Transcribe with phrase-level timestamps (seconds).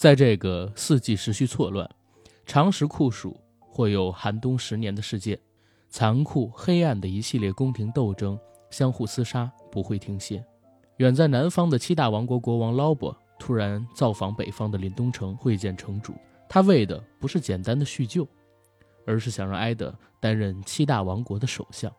[0.00, 1.86] 在这个四季时序错乱、
[2.46, 5.38] 常时酷暑或有寒冬十年的世界，
[5.90, 8.40] 残酷黑暗的一系列宫廷斗争、
[8.70, 10.42] 相互厮杀不会停歇。
[10.96, 16.14] 远在南方的七大王国国王劳勃突然造访北方的临东城会见城主，
[16.48, 18.26] 他为的不是简单的叙旧，
[19.04, 21.92] 而是想让埃德担任七大王国的首相。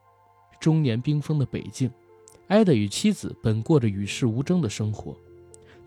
[0.60, 1.88] 中年冰封的北境，
[2.48, 5.16] 埃德与妻子本过着与世无争的生活，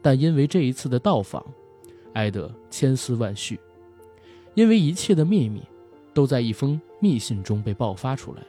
[0.01, 1.45] 但因为这一次的到访，
[2.15, 3.61] 埃德千丝万绪，
[4.55, 5.63] 因为一切的秘密
[6.13, 8.43] 都在一封密信中被爆发出来。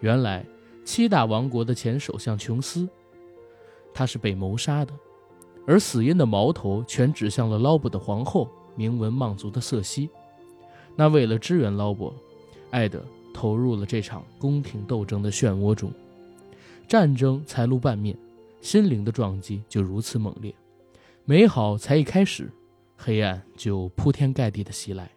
[0.00, 0.44] 原来，
[0.84, 2.86] 七大王国的前首相琼斯，
[3.94, 4.92] 他是被谋杀的，
[5.66, 10.10] 而死因的矛头全指向了劳勃的皇后，名闻望族的瑟西。
[10.96, 12.12] 那为了支援劳勃，
[12.70, 13.02] 艾德。
[13.32, 15.90] 投入了这场宫廷斗争的漩涡中，
[16.88, 18.14] 战争才露半面，
[18.60, 20.52] 心灵的撞击就如此猛烈。
[21.24, 22.50] 美好才一开始，
[23.02, 25.10] 黑暗就铺天盖地的袭来。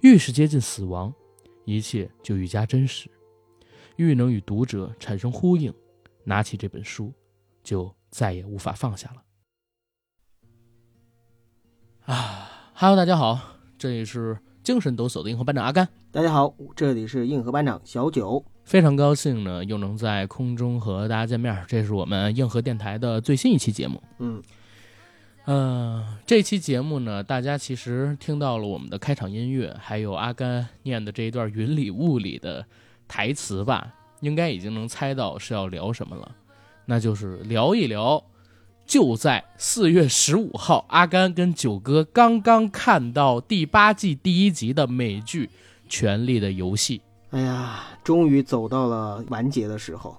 [0.00, 1.14] 越是接近死亡，
[1.64, 3.08] 一切就愈加真实。
[3.94, 5.72] 愈能与读者产生呼应，
[6.24, 7.12] 拿起这本书，
[7.62, 9.22] 就再也无法放下了。
[12.12, 13.38] 啊哈喽，大家好，
[13.78, 14.36] 这里是。
[14.62, 21.64] 精神抖擞的硬核班长阿甘，大家好，这里是硬核班长小九，非常高兴呢，又能在空中和大家见面。
[21.68, 24.02] 这是我们硬核电台的最新一期节目。
[24.18, 24.42] 嗯，
[25.46, 32.66] 呃，这期节目呢，大家其实听到了我们的开场音乐，还有阿甘念的这一段云里雾里的
[33.06, 36.32] 台词吧，应该已经能猜到是要聊什么了，
[36.86, 38.22] 那就是聊一聊。
[38.84, 45.46] 就在四月十五号，阿甘跟九哥刚刚看到第八季第一集的美剧
[45.88, 46.98] 《权力的游戏》。
[47.30, 50.16] 哎呀，终于走到了完结的时候，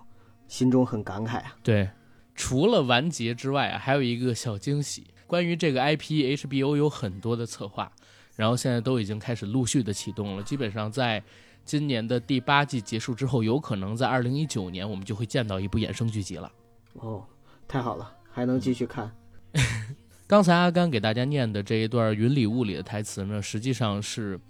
[0.48, 1.56] 心中很感慨啊。
[1.62, 1.90] 对，
[2.34, 5.08] 除了完结之外啊，还有一个小惊喜。
[5.28, 7.92] 关于这个 IP，HBO 有很多的策划，
[8.36, 10.42] 然后现在都已经开始陆续的启动了。
[10.42, 11.22] 基本上在
[11.66, 16.52] 今年的第八季结束之后，有可能在二零一九年我们就会见到一部衍生剧集了。
[16.94, 17.24] 哦，
[17.68, 18.14] 太好了。
[18.32, 19.12] 还能继续看。
[20.28, 24.38] 刚才阿甘给大家念的这一段云里雾里的台词呢，实际上是《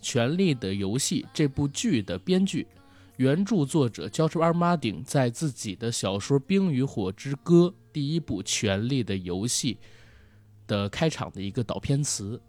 [0.00, 2.66] 权力的游戏》这部剧的编剧、
[3.18, 9.74] 原著作者乔治·阿尔马丁在自己的小说《冰与火之歌》第一部《权力的游戏》
[10.66, 12.40] 的开场的一个导片词，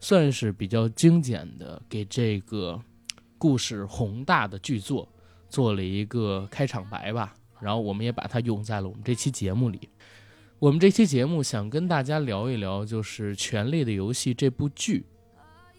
[0.00, 2.80] 算是比较精简的给这个
[3.38, 5.08] 故事宏大的剧作
[5.48, 7.34] 做了一个开场白吧。
[7.60, 9.88] 然后我们也把它用在了我们这期节目里。
[10.58, 15.04] 我们这期节目想跟大家聊一聊，就是《权力的游戏》这部剧，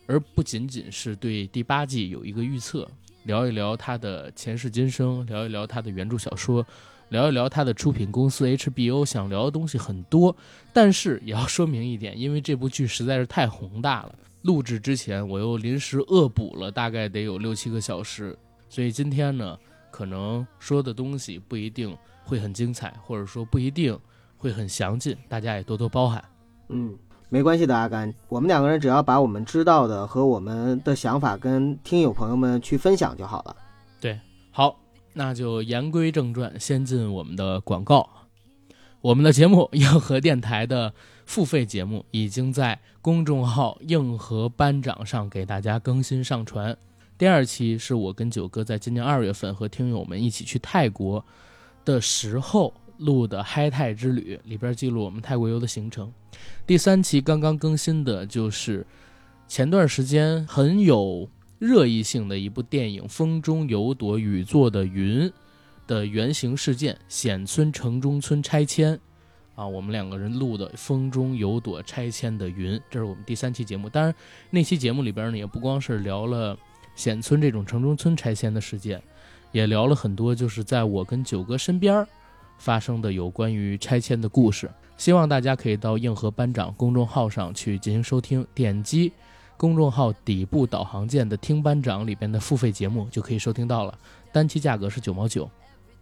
[0.07, 2.89] 而不仅仅是对第八季有一个预测，
[3.23, 6.65] 聊一聊它的前世今生，聊一聊它的原著小说，
[7.13, 9.05] 聊一聊它的出品公司 HBO。
[9.05, 10.35] 想聊的东西很多，
[10.73, 18.37] 但是也要说明一点，因为这部剧实在是太宏大了，录制之前我又临时恶补了大概得有六七个小时，
[18.67, 19.57] 所以今天呢，
[19.89, 23.97] 可能说的东西不一定会很精彩，或者说不一定。
[24.35, 26.21] 会很详尽，大家也多多包涵。
[26.67, 26.93] 嗯，
[27.29, 33.55] 没关系的，阿甘，我们两个人只要把我们知道的和我们的想法跟听友朋友们去分享就好了。
[34.01, 34.19] 对，
[34.51, 34.77] 好，
[35.13, 38.09] 那就言归正传，先进我们的广告。
[39.01, 40.93] 我们的节目硬核电台的
[41.25, 46.77] 付费节目已经在公众号硬核班长上给大家更新上传。
[47.17, 51.25] 第二期是我跟九哥在今年二月份和听友们一起去泰国
[51.85, 52.73] 的时候。
[52.99, 56.13] 录的嗨泰之旅里边记录我们泰国游的行程。
[56.65, 58.85] 第三期刚刚更新的就是
[59.47, 61.27] 前段时间很有
[61.63, 65.21] 热议性的一部电影《风中有朵雨做的云》
[65.87, 68.99] 的原型事件——显村城中村拆迁。
[69.55, 73.87] 啊，我们两个人录的《风中有朵拆迁的云》，这是我们第三期节目。
[73.87, 74.13] 当然，
[74.49, 76.57] 那期节目里边呢，也不光是聊了
[76.95, 79.01] 显村这种城中村拆迁的事件，
[79.53, 82.05] 也聊了很多，就是在我跟九哥身边。
[82.57, 89.13] 发生的有关于拆迁的故事，希望大家可以到硬核班长公众号上去进行收听，点击
[89.57, 93.97] 公众号底部导航键的“听班长”里边的付费节目就可以收听到了，
[94.31, 95.49] 单期价格是九毛九。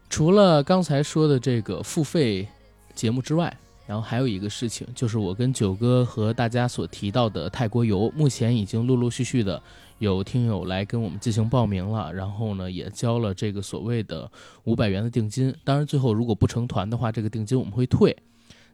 [0.09, 2.47] 除了刚才说的这个付费
[2.93, 3.55] 节目之外，
[3.85, 9.61] 然后还有一个事情，就是我跟九哥和大家所提到的泰国游，目前已经陆陆续续的。
[9.99, 14.27] 有听友来跟我们进行报名了，然后呢也交了这个所谓的
[14.63, 15.53] 五百元的定金。
[15.63, 18.17] 当然最后如果不成团的话，这个定金我们会退。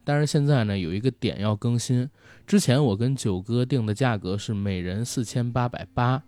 [0.07, 2.09] 但是现在呢有一个点要更新，
[2.45, 6.23] 之前我跟九哥定的价格是每人四千八百八，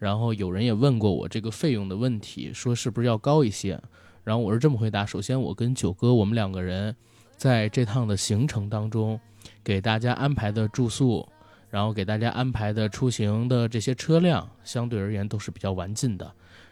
[0.00, 3.80] 然后有人也问过我这个费用的问题，说是不是要高一些？
[4.24, 6.96] 然后我是这么回答：首先我跟九哥我们两个人
[7.36, 9.20] 在这趟的行程当中
[9.62, 11.28] 给大家安排的住宿。
[11.70, 16.28] 然后给大家安排的出行的这些车辆，相对而言都是比较完尽的。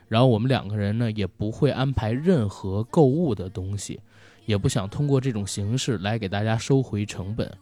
[0.09, 4.01] 然后我们两个人呢，也不会安排任何购物的东西，
[4.49, 7.53] 也不想通过这种形式来给大家收回成本。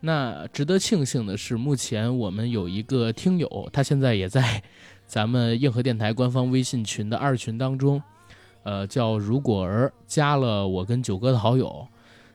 [0.00, 4.60] 那值得庆幸的是，目前我们有一个听友，他现在也在
[5.06, 8.02] 咱们硬核电台官方微信群的二群当中，
[8.64, 11.86] 呃，叫如果儿，加了我跟九哥的好友，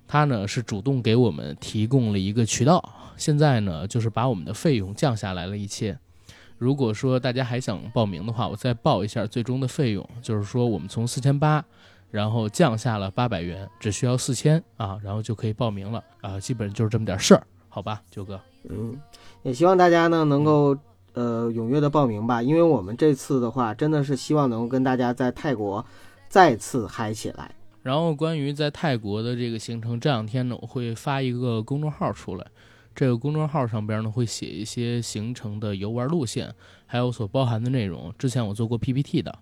[0.08, 2.82] 他呢是主动给我们提供了一个渠道，
[3.18, 6.00] 现在呢就是把我们的费用降下来了一些。
[6.58, 11.64] 如果说大家还想报名的话，我再报一下最终的费用，就是说我们从四千八，
[12.12, 18.40] 然后降下了八百元，只需要四千啊，然后就可以报名了啊，基本就是这么点事儿，好吧，九哥。
[18.70, 19.00] 嗯，
[19.44, 20.78] 也希望大家呢能够
[21.14, 25.84] 呃踊跃的报名吧，因为我们这次的话真的是希望能够跟大家在泰国
[26.28, 27.50] 再次嗨起来。
[27.82, 32.46] 然后关于在泰国的这个行程，这两天呢我会发一个公众号出来。
[32.94, 36.54] 这个公众号上边呢会写一些行程的游玩路线，
[36.86, 38.14] 还有所包含的内容。
[38.20, 39.34] 之前我做过 PPT 的，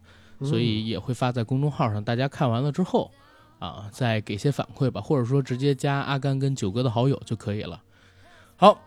[0.42, 2.04] 所以也会发在公众号上。
[2.04, 3.12] 大家看完了之后，
[3.60, 7.82] 啊，再给些反馈吧，或者说直接加阿甘跟九哥的好友就可以了。
[8.56, 8.82] 好，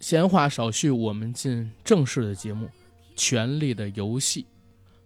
[0.00, 2.66] 闲话少叙，我们进正式的节目，
[3.16, 4.42] 《权力的游戏》。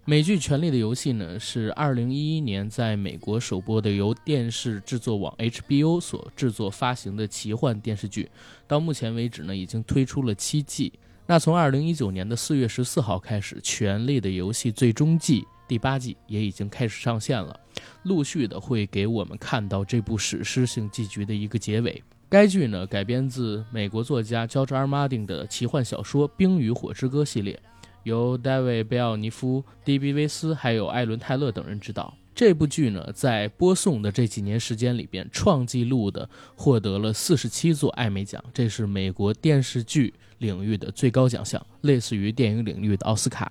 [0.06, 8.30] 美剧《权力的游戏》呢，是二零一一年在美国首播的由电视制作网 HBO 所制作发行的奇幻电视剧。
[8.66, 10.92] 到目前为止呢，已经推出了七季。
[11.26, 17.58] 那从二零一九年的四月十四号开始，《权力的游戏》最终季第八季也已经开始上线了，
[18.04, 22.02] 陆续的会给我们看到这部史诗性剧集的一个结尾。
[22.28, 27.58] 该剧呢，改编自美国作家乔治·阿尔马丁的奇幻小说《冰与火之歌》系列。
[28.02, 32.14] 由戴维·贝奥尼夫、迪比威斯还有艾伦·泰勒等人执导。
[32.34, 43.50] 这部剧呢，在播送的这几年时间里边，创纪录的获得了四十七座艾美奖，这是美国电视剧领域的最高奖项，类似于电影领域的奥斯卡。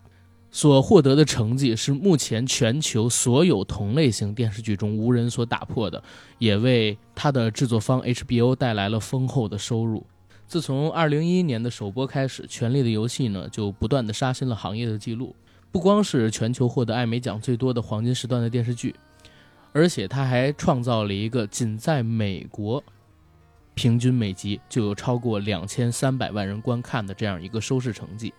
[0.56, 6.02] 所获得的成绩是目前全球所有同类型电视剧中无人所打破的，
[6.38, 10.06] 也为它的制作方 HBO 带来了丰厚的收入。
[10.46, 15.36] 自从二零一一年的首播开始，《权力的游戏》呢就不断的刷新了行业的记录。
[15.72, 18.96] 不光是全球获得艾美奖最多的黄金时段的电视剧，
[19.72, 22.84] 而且它还创造了一个仅在美国
[23.74, 28.32] 平均每集就有超过两千三百万人观看的这样一个收视成绩。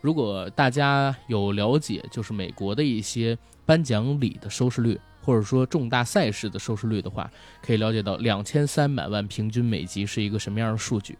[0.00, 3.36] 如果大家有了解，就是美国的一些
[3.66, 7.30] 颁奖礼的收视率，或者说重大赛事的收视率的话，
[7.62, 11.18] 可以了解到两千三百万平均每集是一个什么样的数据。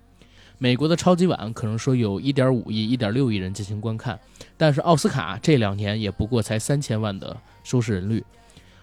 [0.57, 4.19] 美国的超级碗可能说有一点五亿、一点六亿人进行观看，
[4.57, 7.35] 但是奥斯卡这两年也不过才三千万的
[7.65, 8.25] 收视人率，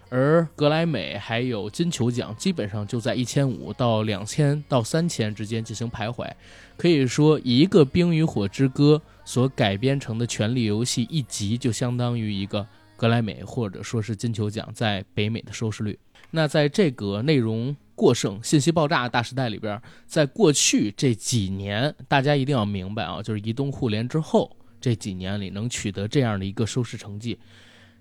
[0.10, 6.30] 而格莱美还有金球奖基本上就在一千五到两千到三千之间进行徘徊。
[6.78, 12.66] 可以说，一个《冰与火之歌》所改编成的《权力游戏》一集就相当于一个
[12.96, 15.98] 格莱美或者说是金球奖在北美的收视率。
[16.32, 17.76] 那在这个内容。
[17.98, 27.40] 过剩、信息爆炸的大时代里边，在过去这几年，大家一定要明白啊，就是移动互联之后这几年里能取得这样的一个收视成绩，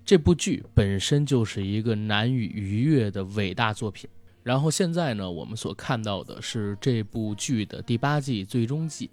[0.07, 4.09] 这部剧本身就是一个难以逾越的伟大作品。
[4.45, 9.11] 然后现在呢，我们所看到的是这部剧的第八季最终季，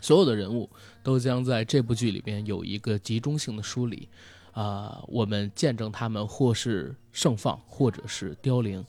[0.00, 0.70] 所有的人物
[1.02, 4.08] 都将在这部剧里边有一个集中性的梳理，
[4.52, 8.82] 啊，我们见证他们或是盛放，或者是凋零。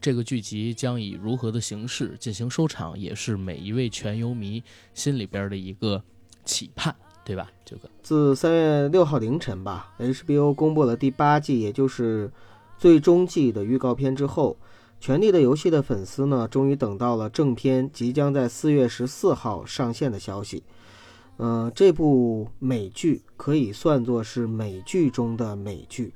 [0.00, 4.62] 这个剧集将以如何的形式进行收场，也是每一位全游迷
[4.94, 6.02] 心里边的一个
[6.46, 6.96] 期盼，
[7.28, 7.50] 对吧？
[7.62, 12.32] 这个自三月六号凌晨吧，HBO 公布了第八季，也就是
[12.78, 14.56] 最终季的预告片之后，
[15.04, 20.62] 《权力的游戏》的粉丝呢，终于等到了正片即将在四月十四号上线的消息。
[21.36, 26.14] 嗯，这部美剧可以算作是美剧中的美剧。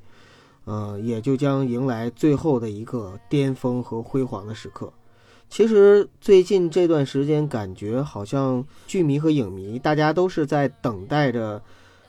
[0.65, 4.91] 呃，也就将迎来最后的一个巅峰和辉煌的时刻。
[5.53, 11.63] 其实最近这段时间，感觉好像剧迷和影迷大家都是在等待着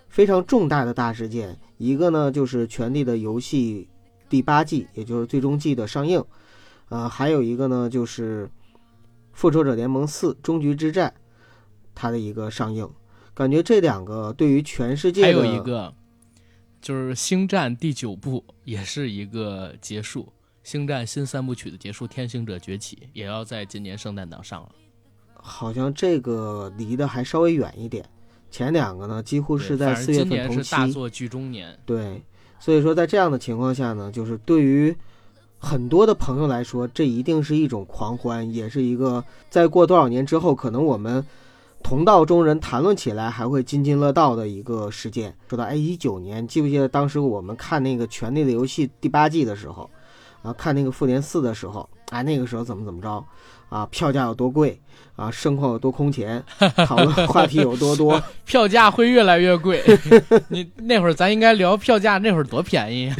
[0.07, 1.59] 非常重大的大事件。
[1.77, 3.89] 一个呢，就是《权力的游戏》
[4.29, 6.23] 第八季，也就是最终季的上映。
[6.87, 8.47] 呃，还有一个呢，就是
[9.33, 11.13] 《复仇者联盟四：终局之战》
[11.93, 12.89] 它的一个上映。
[13.33, 15.93] 感觉这两个对于全世界还有一个。
[16.81, 20.21] 就是《星战》第九部也是一个结束，
[20.63, 24.69] 《星战》新三部曲的结束，《天行者崛起》也要在今年圣诞档上了。
[25.33, 28.05] 好像这个离得还稍微远一点，
[28.49, 30.63] 前两个呢几乎是在四月份同期。
[30.63, 31.77] 是大作剧中年。
[31.85, 32.23] 对，
[32.59, 34.95] 所以说在这样的情况下呢，就是对于
[35.57, 41.25] 很多的朋友来说，这一定是一种狂欢，也是一个再过多少年之后，可能我们
[41.83, 45.35] 同道中人谈论起来还会津津乐道的一个事件。
[45.49, 49.89] 说到哎，一九年，记不记得当时我们看那个《权力的游戏》第八季的时候，
[50.43, 53.25] 啊，看那个《复联四》的时候，哎，那个时候怎么怎么着，
[53.69, 54.79] 啊，票价有多贵，
[55.15, 56.43] 啊，盛况有多空前，
[56.85, 59.81] 讨论 话题有多多， 票价会越来越贵。
[60.49, 63.15] 你那会儿咱应该聊票价，那会儿多便宜啊！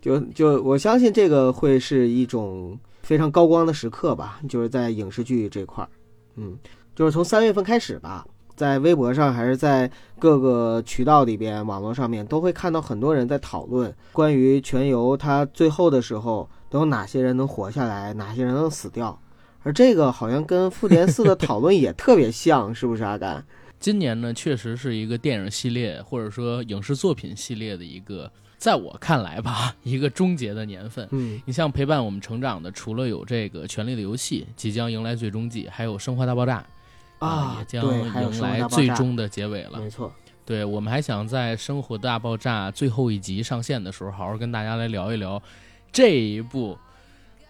[0.00, 5.90] 就就我相信这个会是一种非常高光的时刻吧，就是在影视剧这块儿，
[6.36, 6.56] 嗯，
[6.94, 8.24] 就是从三月份开始吧，
[8.58, 9.88] 在微博上还是在
[10.18, 19.16] 各个渠道里边、网络上面，都会看到很多人在讨论关于全游它最后的时候都有哪些人能活下来，哪些人能死掉，
[19.62, 23.46] 而这个好像跟复联四的讨论也特别像，是不是阿甘？
[23.78, 28.28] 今年呢，确实是一个电影系列或者说影视作品系列的一个。
[28.58, 31.06] 在我看来吧，一个终结的年份。
[31.12, 36.58] 嗯，你像陪伴我们成长的，除了有这个《权力的游戏》即将迎来最终季，还有《生活大爆炸》
[37.18, 39.78] 啊，也将迎来最终的结尾了。
[39.78, 40.12] 没错，
[40.44, 45.42] 对我们还想在《生活大爆炸》最后一集上线的时候，好好跟大家来聊一聊
[45.92, 46.78] 这一部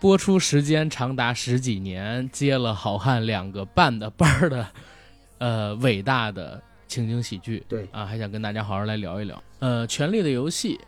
[0.00, 4.66] 播出时间长达十几年、接了好汉两个半的班儿的，
[5.38, 6.62] 呃，伟大的。
[6.88, 9.44] 情景喜剧，对啊，还想跟大家好好来聊一聊。
[9.58, 10.80] 呃，《权力的游戏》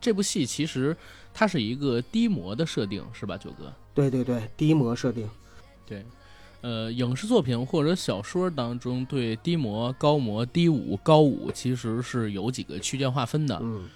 [0.00, 0.96] 这部戏其实
[1.32, 3.72] 它是一个低模的设定，是吧，九哥？
[3.94, 5.30] 对对对，低模设定。
[5.86, 6.04] 对，
[6.62, 13.58] 呃，影视作品或者小说当中对低模、高模、低武、高武其实是有几个区间划分的。
[13.60, 13.88] 嗯，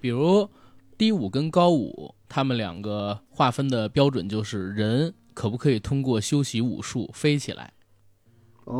[0.00, 0.48] 比如
[0.96, 7.72] 低武跟高武，他们两个划分的标准就是人可不可以通过修习武术飞起来。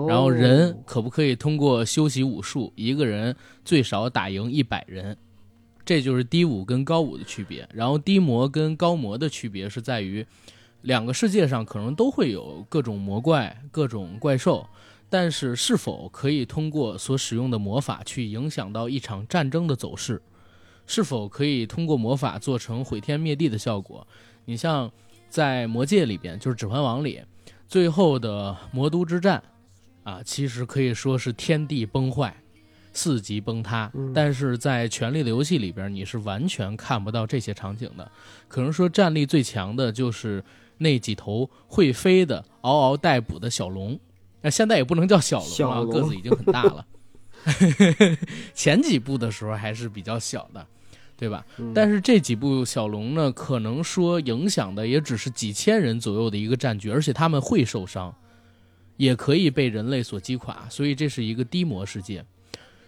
[0.07, 5.17] 然后人可不可以通过修习武术，一个人最少打赢一百人？
[5.85, 7.67] 这就是低武跟高武的区别。
[7.73, 10.27] 然后低魔跟高魔的区别是在于，
[10.83, 14.67] 两个世界上可能都会有各种魔怪、各种怪兽，
[15.11, 20.23] 但是是否可以通过所使用的魔法去影响到一场战争的走势？
[20.87, 24.07] 是否可以通过魔法做成毁天灭地的效果？
[24.45, 24.91] 你像
[25.29, 27.21] 在魔界里边，就是《指环王》里
[27.67, 29.43] 最后的魔都之战。
[30.05, 32.35] 啊，其实可以说是天地崩坏，
[32.95, 33.93] 四极崩塌。
[34.15, 38.11] 但是在《权力的游戏》里边，你是完全看不到这些场景的。
[38.49, 40.43] 可能说战力最强的就是
[40.79, 43.99] 那几头会飞的、嗷嗷待哺的小龙。
[44.41, 46.87] 那现在也不能叫小龙啊，个子已经很大了。
[48.55, 50.67] 前几部的时候还是比较小的，
[51.17, 51.45] 对吧？
[51.75, 58.15] 但是这几部小龙呢，可能说影响的也只是几千人左右的一个战局，而且他们会受伤。
[58.97, 62.25] 也可以被人类所击垮，所以这是一个低模世界。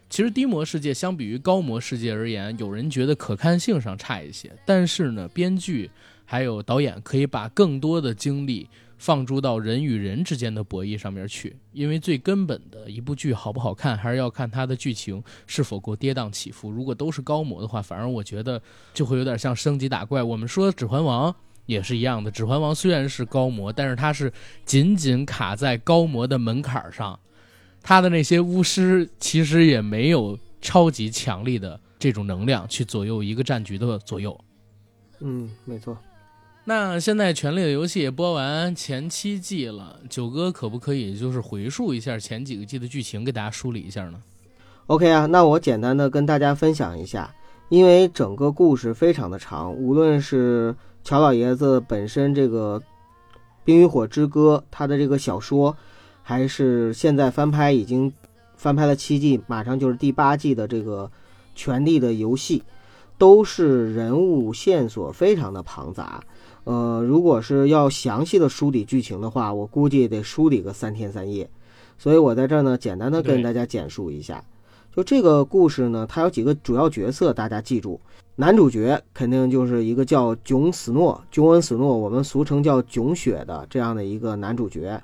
[0.09, 4.51] 其实低模世界相比于高模世界而言，有人觉得可看性上差一些。
[4.67, 5.89] 但是呢，编剧
[6.31, 8.69] 还有导演可以把更多的精力
[8.99, 11.57] 放诸到人与人之间的博弈上面去。
[11.73, 16.71] 因为最根本的一部剧好不好看，还是要看它的剧情是否够跌宕起伏。
[16.71, 18.63] 如果都是高模的话，反而我觉得
[18.95, 20.23] 就会有点像升级打怪。
[20.23, 21.33] 我们说《指环王》。
[21.67, 24.33] 也是一样的，《指环王》虽然是高魔，但是它是
[24.65, 27.17] 紧紧卡在高魔的门槛上，
[27.81, 34.37] 他的那些巫师其实也没有超级强力的这种能量去左右一个战局的左右。
[35.21, 35.97] 嗯，没错。
[36.65, 44.23] 那现在《权力的游戏》也播完前七季了，九哥可不可以就是回述一下前几个季的剧情，给大家梳理一下呢
[44.87, 47.35] ？OK 啊，那我简单的跟大家分享一下，
[47.71, 52.79] 因为整个故事非常的长，无论是乔老爷子本身这个
[53.65, 55.75] 《冰与火之歌》，他的这个小说，
[56.23, 58.13] 还是现在翻拍已经
[58.55, 61.07] 翻拍了七季，马上就是第八季的这个
[61.59, 62.59] 《权力的游戏》，
[63.17, 66.23] 都是人物线索非常的庞杂。
[66.71, 71.51] 呃，如果是要详细的梳理剧情的话，我估计得梳理个三天三夜。
[71.99, 74.45] 所以我在这儿呢，简单的跟大家简述一下。
[74.95, 78.01] 就这个故事呢，它有几个主要角色，大家记住。
[78.37, 85.03] 男主角肯定就是一个叫囧死诺，囧恩死诺，我们俗称叫囧雪的这样的一个男主角。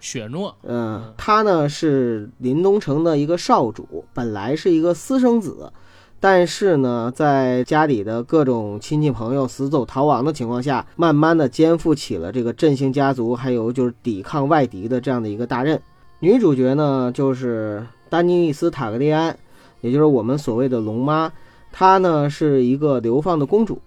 [0.00, 5.72] 雪诺，嗯，他呢是林东城的一个少主，本来是一个私生子，
[6.20, 15.80] 但是呢，在家里的各种亲戚朋友死走逃亡的情况下，慢慢的肩负起了这个振兴家族，还有就是抵抗外敌的这样的一个大任。
[16.20, 19.36] 女主角呢就是丹尼利斯塔格利安，
[19.80, 21.30] 也就是我们所谓的龙妈。
[21.70, 23.80] 她呢是一个流放的公主，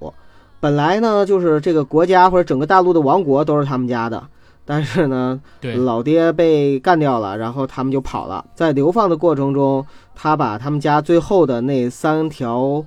[0.61, 4.23] 本来呢就是这个国家或者整个大陆的王国都是他们家的，
[4.63, 5.41] 但是呢，
[5.83, 8.45] 老爹被干掉了，然后他们就跑了。
[8.55, 12.85] 在流放的过程中，他把他们家最后的那三条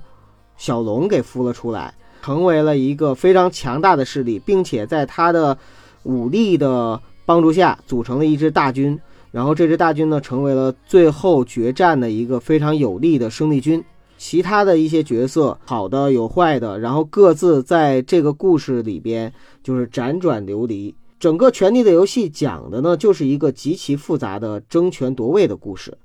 [0.57, 5.55] 小龙给孵了出来，成为了一个非常强大的势力，并且在他的
[6.03, 8.97] 武力的帮助下组成了一支大军，
[9.31, 13.83] 然后这支大军呢成为了最后决战的一个非常有力的生力军。
[14.17, 20.95] 其他的一些角色，好的有坏的，然后各自在这个故事里边就是辗转流离。
[21.19, 25.97] 整个《权力的游戏》讲的呢，就是一个极其复杂的争权夺位的故事。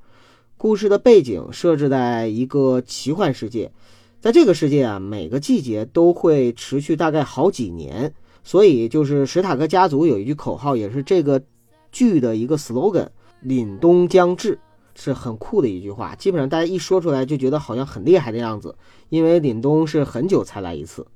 [0.57, 3.73] 故事的背景设置在一个奇幻世界，
[4.21, 8.15] 在这个世界啊，每个季节都会持续大概好几年。
[8.45, 11.43] 所以，就是史塔克家族有一句口号，也是这个
[11.93, 13.09] 剧的一个 slogan：“
[13.45, 14.59] 凛冬将至”。
[14.97, 18.75] 是很酷的一句话，基本上大家一说出来就觉得好像很厉害的样子。
[19.09, 21.07] 因为凛冬是很久才来一次。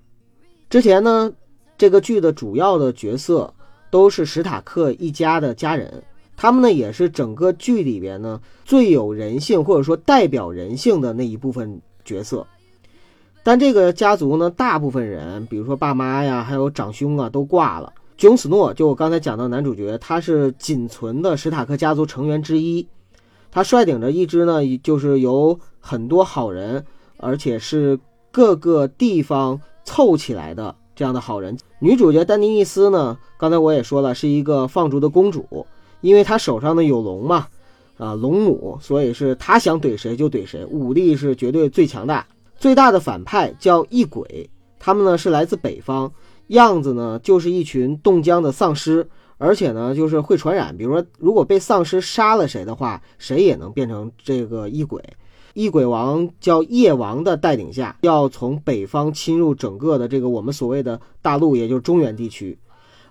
[0.70, 1.32] 之前呢，
[1.78, 3.53] 这个剧的主要的角色
[3.94, 6.02] 都是史塔克一家的家人，
[6.36, 12.44] 他们呢也是整个剧里边呢最有人性或者说代表人性的那一部分角色。
[13.44, 17.92] 但这个家族呢，大部分人，比如说爸妈呀，还有长兄啊，都挂了。
[18.18, 22.84] 琼斯诺，就我刚才讲到男主角，他是仅存的史塔克家族成员之一。
[23.52, 26.84] 他率领着一支呢，就是由很多好人，
[27.18, 27.96] 而且是
[28.32, 31.56] 各个地方凑起来的这样的好人。
[31.78, 35.66] 女主角丹尼尼斯呢，刚才我也说了，是一个放逐的公主，
[36.00, 37.46] 因为她手上呢有龙嘛，
[37.98, 42.26] 啊龙母，所以是她想怼谁就怼谁，武力是绝对最强大。
[42.56, 44.48] 最大的反派叫异鬼，
[44.78, 46.12] 他们呢是来自北方，
[46.48, 49.08] 样子呢就是一群冻僵的丧尸。
[49.36, 50.74] 而且呢，就是会传染。
[50.74, 55.02] 比如说，如果被丧尸杀了谁的话，谁也能变成这个异鬼。
[55.54, 62.58] 异鬼王叫夜王的带领下，要从北方侵入整个的这个我们所谓的大陆，也就是中原地区。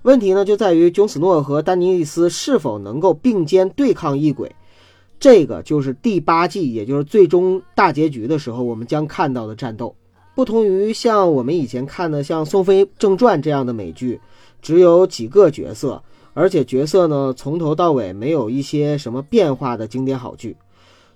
[0.01, 4.53] 问题呢，就在于琼斯诺和丹尼利斯是否能够并肩对抗异鬼。
[5.19, 9.95] 这个就是第八季，也就是最终大结局的时候，我们将看到的战斗。
[10.35, 14.19] 不同于像我们以前看的像《宋飞正传》这样的美剧，
[14.61, 16.03] 只有几个角色。
[16.33, 20.51] 而且角色呢，从头到尾没有一些什么变化的经典好剧，《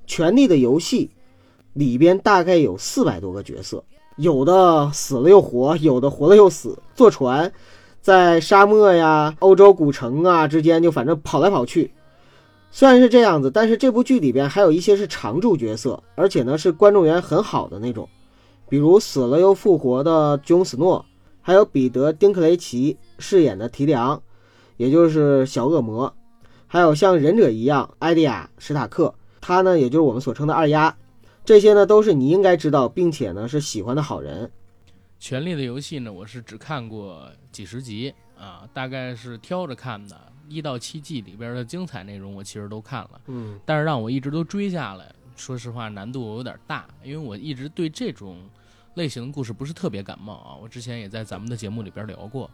[0.05, 1.09] 权力的游戏》
[1.77, 3.83] 里边大概有四百多个角色，
[4.17, 6.77] 有的死了又活，有的活了又死。
[6.95, 7.51] 坐船，
[8.01, 11.91] 在沙漠呀、欧洲古城啊之间，就反正跑来跑去。
[12.71, 18.09] 虽然是这样子，但是这部剧里边还有一些是常驻角色，而且呢是观众缘很好的那种，
[18.67, 21.05] 比如死了又复活的琼斯诺，
[21.41, 24.21] 还有彼得·丁克雷奇饰演的提梁。
[24.77, 26.13] 也就是小恶魔，
[26.67, 29.11] 还有像忍者一样，艾迪亚·史塔克，
[29.41, 30.95] 他呢，也就是我们所称的二丫，
[31.47, 34.51] 这些呢都是你应该知道，并且呢是喜欢的好人。
[35.17, 48.37] 权力的游戏呢，我是只看过几十集啊，大概是挑着看的，一到七季里边的精彩内容我其实都看了，嗯，但是让我一直都追下来，说实话难度有点大，因为我一直对这种
[48.95, 52.51] 类型的故事不是特别感冒啊，我之前也在咱们的节目里边聊过。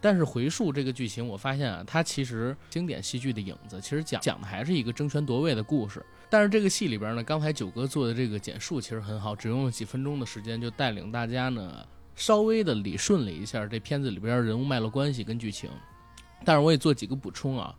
[0.00, 6.00] 但是回溯这个剧情，我发现啊，它其实经典戏剧的影子，其实讲讲的还是一个争权夺位的故事。
[6.30, 15.68] 但是这个戏里边呢，刚才九哥做的这个简述其实很好，只用了几分钟的时间就带领大家呢稍微的理顺了一下这片子里边人物脉络关系跟剧情。
[16.44, 17.74] 但是我也做几个补充啊。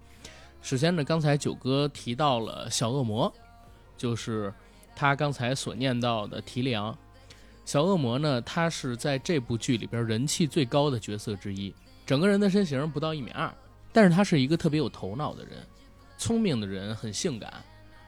[0.62, 3.34] 首先呢，刚才九哥提到了小恶魔，
[3.98, 4.54] 就是
[4.96, 6.96] 他刚才所念到的提里昂。
[7.64, 11.74] 小恶魔呢，他是在这部剧里边人气最高的角色之一。
[12.06, 13.52] 整个人的身形不到一米二，
[13.94, 15.66] 但是他是一个特别有头脑的人，
[16.18, 17.64] 聪明的人，很性感，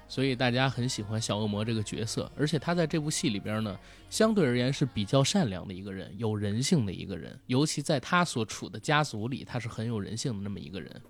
[0.08, 2.32] 所以大家很喜欢小恶魔这个角色。
[2.38, 3.78] 而且他在这部戏里边呢，
[4.10, 7.38] 相对而言是比较善良的一个人，有人性的一个人。
[7.48, 11.02] 尤其在他所处的家族里，他是很有人性的那么一个人，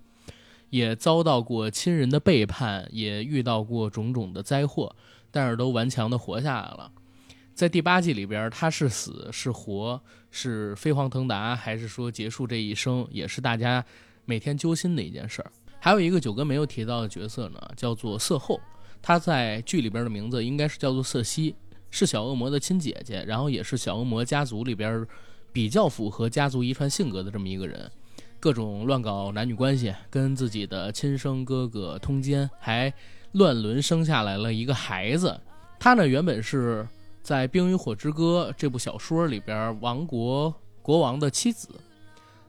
[0.69, 4.95] 也遭到过亲人的背叛，也遇到过种种的灾祸，
[5.31, 6.91] 但是都顽强的活下来了。
[7.53, 10.01] 在第八季里边，他是死是活，
[10.31, 13.85] 是飞黄腾达，还是说结束这一生，也是大家
[14.25, 15.51] 每天揪心的一件事儿。
[15.79, 18.59] 还有一个九哥没有提到的角色呢，叫做色后，
[19.03, 21.55] 他在剧里边的名字应该是叫做瑟西，
[21.91, 25.05] 是小恶魔的亲姐姐，然后也是小恶魔家族里边
[25.51, 27.91] 比较符合家族遗传性格的这么一个人，
[28.39, 32.91] 各种乱搞男女关系，跟自己的亲生哥哥通奸，还
[33.33, 35.39] 乱伦生下来了一个孩子。
[35.79, 36.87] 他呢原本是。
[37.23, 41.69] 在《冰与火之歌》这部小说里边，王国国王的妻子，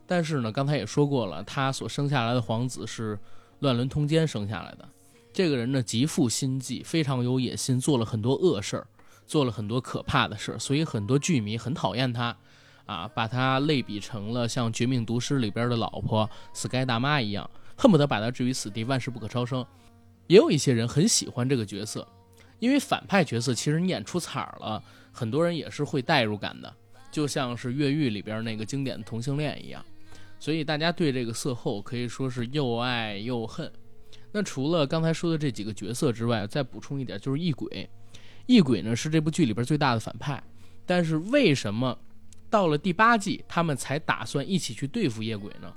[0.04, 3.16] 但是呢，刚才也说过了，他所生下来的皇子是
[3.60, 4.88] 乱伦通奸生下来的。
[5.34, 8.86] 这个人呢，极富心计，非常有野心，做了很多恶事儿，
[9.26, 12.36] 做了很多可怕的事儿，所以很多剧迷很讨厌他，
[12.86, 19.66] 啊，把他类比成了像《绝命毒师》里边的老婆 Sky 大妈一样，恨不得把他置于死地，万事不可超生。
[20.28, 22.06] 也有一些人很喜欢这个角色。
[22.60, 24.80] 因为反派角色其实你演出彩儿了，
[25.12, 26.72] 很多人也是会代入感的，
[27.10, 29.84] 就像是越狱里边那个经典的同性恋一样。
[30.38, 33.70] 所以大家对这个色后可以说是又爱又恨。
[34.36, 37.88] 那除了刚才说的这几个角色之外，再补充一点，就是异鬼。
[38.46, 40.42] 异鬼呢是这部剧里边最大的反派，
[40.84, 41.96] 但是为什么
[42.50, 45.72] 到了第八季他们才打算一起去对付夜鬼呢？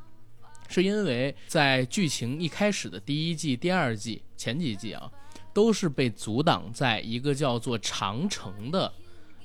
[0.67, 5.07] 是因为在剧情一开始的第一季、第二季前几季啊，
[5.53, 8.91] 都是被阻挡在一个叫做长城的，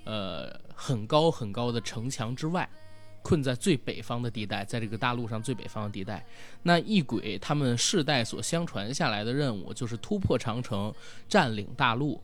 [0.05, 2.67] 呃，很高很高的城墙之外。
[3.23, 6.25] 困在最北方的地带，在这个大陆上最北方的地带，
[6.63, 10.93] 那异鬼他们世代所相传下来的任务就是突破长城，
[11.29, 12.21] 占领大陆。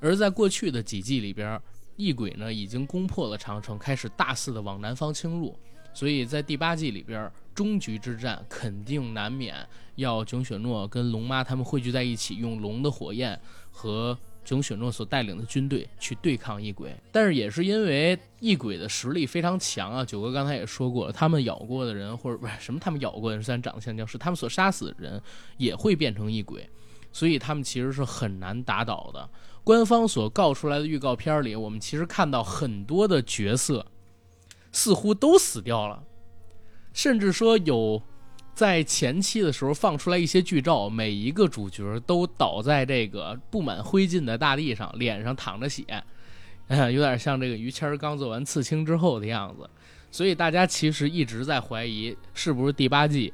[0.00, 1.60] 而在过去的几季里边，
[1.96, 5.58] 异鬼呢已经攻破了长城，开始大肆的往南方侵入。
[5.92, 9.56] 所以在第八季里边，终局之战肯定难免
[9.96, 13.40] 要囧雪诺跟龙妈他们汇聚在一起，用龙的火焰
[13.70, 14.16] 和。
[14.46, 20.04] 囧雪诺所带领的军队去对抗异鬼，但是也是因为异鬼的实力非常强啊。
[20.04, 25.20] 九哥刚才也说过，他们咬过的人或者不是什么，他们咬过的人虽然长得像僵尸，他们所杀死的人
[25.56, 26.66] 也会变成异鬼，
[27.12, 29.28] 所以他们其实是很难打倒的。
[29.64, 33.84] 官方所告出来的预告片里，我们其实看到很多的角色
[34.70, 36.04] 似乎都死掉了，
[36.92, 38.00] 甚至说有。
[38.56, 45.84] 在前期的时候放出来一些剧照，每一个主角都倒在这个布满灰烬的大地上，脸上淌着血，
[46.70, 49.68] 有点像这个于谦刚做完刺青之后的样子。
[50.10, 53.30] 所以大家其实一直在怀疑，是不是第八季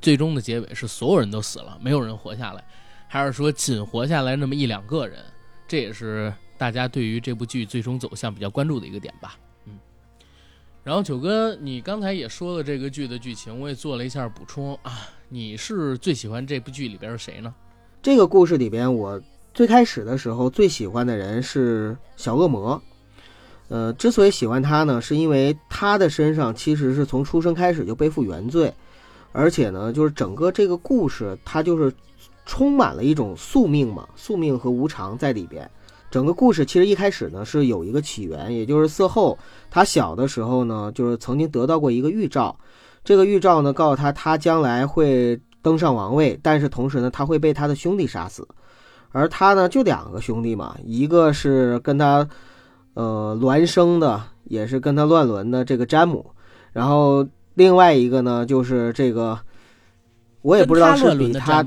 [0.00, 2.64] 最终的结尾是所有人都死了，没有人活下来，
[3.06, 5.22] 还是说仅活下来那么一两个人？
[5.66, 9.38] 这也是大家对于这部剧最终走向比较关注的一个点吧。
[10.88, 15.06] 然后九哥，你刚才也说了这个剧的剧情，我也做了一下补充啊。
[15.28, 17.54] 你是最喜欢这部剧里边是谁呢？
[18.00, 19.20] 这个故事里边，我
[19.52, 22.80] 最开始的时候最喜欢的人是小恶魔。
[23.68, 28.72] 呃，之所以喜欢他呢，是因为他的身上其实是从出生开始就背负原罪，
[29.32, 31.92] 而且呢，就是整个这个故事，它就是
[32.46, 35.70] 充满了一种宿命嘛，宿命和无常在里边。
[36.10, 39.38] 整个故事其实一开始呢是有一个起源，也就是色后
[39.70, 42.56] 他小的时候呢，就是曾经得到过一个预兆，
[43.04, 48.48] 这个预兆呢告诉他他将来会登上王位，但是同时呢他会被他的兄弟杀死，
[49.10, 52.26] 而他呢就两个兄弟嘛，一个是跟他
[52.94, 56.24] 呃孪生的，也是跟他乱伦的这个詹姆，
[56.72, 59.38] 然后另外一个呢就是这个
[60.40, 61.62] 我也不知道是比他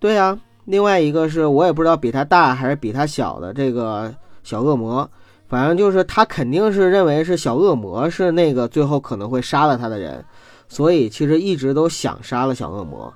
[0.00, 0.36] 对呀。
[0.66, 5.08] 另外一个是我也不知道比他大还是比他小的这个小恶魔，
[5.48, 10.24] 反正就是他肯定是认为是小恶魔是那个最后可能会杀了他的人，
[10.68, 13.12] 所以其实一直都想杀了小恶魔。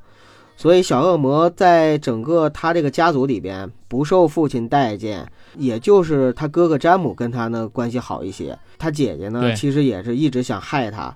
[0.57, 11.13] 所以小恶魔在整个他这个家族里边不受父亲待见，也就是他哥哥詹姆跟他呢关系好一些，他姐姐呢其实也是一直想害他，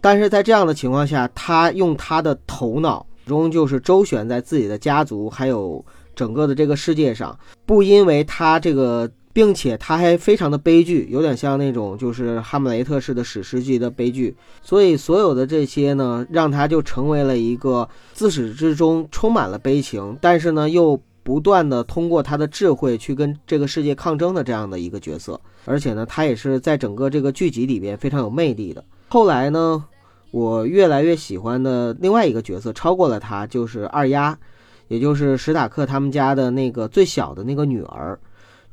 [0.00, 3.04] 但是在这样的情况下，他用他的头脑。
[3.26, 5.84] 终就是周旋在自己的家族，还有
[6.14, 28.84] 整个的这个世界上，不因为他这个，并且他还非常的悲剧，有点像那种就是哈姆雷特式的史诗级的悲剧，所以所有的这些呢，让他就成为了一个自始至终充满了悲情，但是呢又不断的通过他的智慧去跟这个世界抗争的这样的一个角色，而且呢，他也是在整个这个剧集里边非常有魅力的。
[29.08, 29.84] 后来呢？
[30.34, 34.36] 我越来越喜欢的另外一个角色，超过了他，就是二丫，
[34.88, 38.18] 也就是史塔克他们家的那个最小的那个女儿。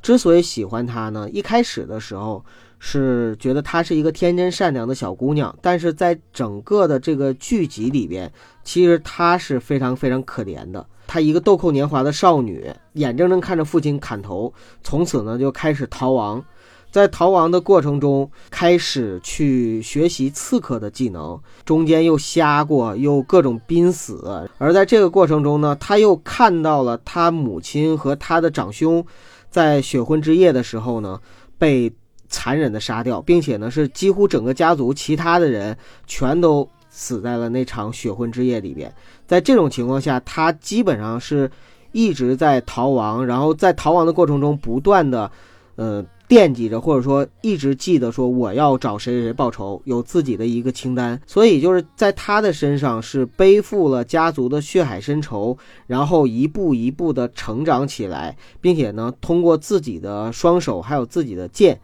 [0.02, 2.44] 之所以喜欢她呢，一开始的时候
[2.80, 8.28] 是觉得她是一个天真善良的小姑娘，但是在整个的这个剧集里边，
[8.64, 10.84] 其实她是非常非常可怜的。
[11.06, 16.44] 她一个豆蔻年华的少女，眼睁睁看着父亲砍头，从此呢就开始逃亡。
[16.92, 24.46] 在逃亡的过程中，开始去学习刺客的技能，中间又瞎过，又各种濒死。
[24.58, 29.02] 而在这个过程中呢，他又看到了他母亲和他的长兄，
[29.50, 31.18] 在血婚之夜的时候呢，
[31.56, 31.90] 被
[32.28, 35.74] 残忍的杀掉，并且呢，是几乎整个家族其他的人
[36.06, 38.94] 全都死在了那场血婚之夜里边。
[39.26, 41.50] 在这种情况下，他基本上是
[41.92, 45.30] 一直在逃亡，然后在逃亡的过程中不断的，
[45.76, 46.04] 呃。
[46.32, 51.20] 惦记着，或者说一直记得说我要找谁谁谁报仇，有自己的一个清单。
[51.26, 61.78] 所以就是在他的身上是背负了家族的血海深仇，然后一步一步的成长起来，并且呢，通过自己的双手还有自己的剑，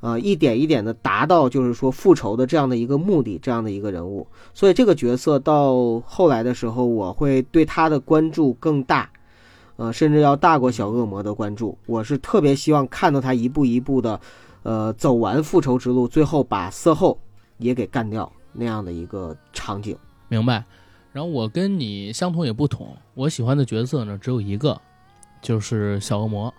[0.00, 4.26] 啊，一点一点的达到就是说复仇的这样的一个目的，这样的一个人物。
[4.52, 9.08] 所以这个角色到后来的时候，我会对他的关注更大。
[9.76, 11.76] 呃，甚至要大过小恶魔的关注。
[11.86, 14.20] 我是特别希望看到他一步一步的，
[14.62, 17.18] 呃，走完复仇之路，最后把色后
[17.58, 18.30] 也给干掉。
[18.58, 19.94] 那样的一个场景。
[20.28, 20.64] 明白。
[21.12, 24.80] 然后我跟你相同也不同，我喜欢的角色呢只有一个，
[25.42, 26.52] 就是小恶魔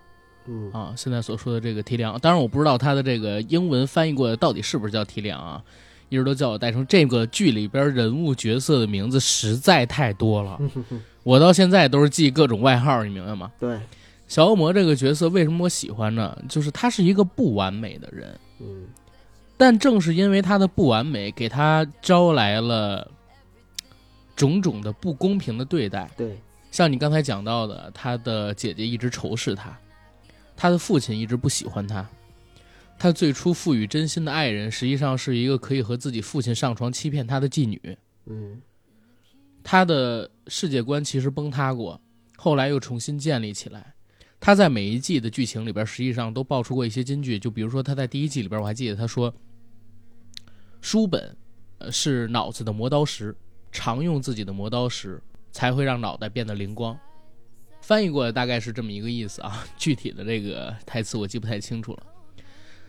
[0.46, 0.92] 嗯啊。
[0.96, 5.60] 现在所说的这个提梁，当然我不知道他的这个英文翻译过来到底是不是叫提梁啊，
[6.08, 6.86] 一直都叫我代称。
[6.86, 10.60] 这个剧里边人物角色的名字实在太多了，
[11.28, 13.52] 我到现在都是记各种外号，你明白吗？
[13.60, 13.78] 对，
[14.26, 16.34] 小恶魔这个角色为什么我喜欢呢？
[16.48, 18.86] 就是他是一个不完美的人，嗯
[19.58, 23.06] 但正是因为他的不完美，给他招来了
[24.34, 26.10] 种种的不公平的对待。
[26.16, 29.78] 对，像你刚才讲到的，他的姐姐一直仇视他，
[30.56, 32.08] 他的父亲一直不喜欢他，
[32.98, 37.98] 他最初赋予真心的爱人，实际上是一个可以和自己父亲上床欺骗他的妓女。
[38.24, 38.62] 嗯
[39.62, 42.00] 他的世界观其实崩塌过，
[42.36, 43.94] 后来又重新建立起来。
[44.40, 49.34] 他在每一季的剧情里边，实际上都爆出过一些金句，就比如说他在第一季里边，我还记得他说，
[50.80, 51.36] 书本，
[51.78, 53.36] 呃是脑子的磨刀石，
[53.72, 56.96] 常用自己的磨刀石，才会让脑袋变得灵光。
[57.80, 62.06] 翻译过来大概是这么一个意思啊， 具体的这个台词我记不太清楚了。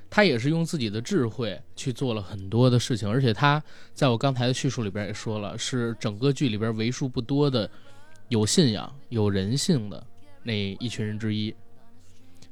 [0.09, 3.61] 他也是用自己的智慧去做了很多的事情，而且他
[3.93, 7.69] 在我刚才的叙述里边也说了，是整个剧里边为数不多的
[8.27, 10.03] 有信仰、有人性的
[10.43, 11.53] 那一群人之一。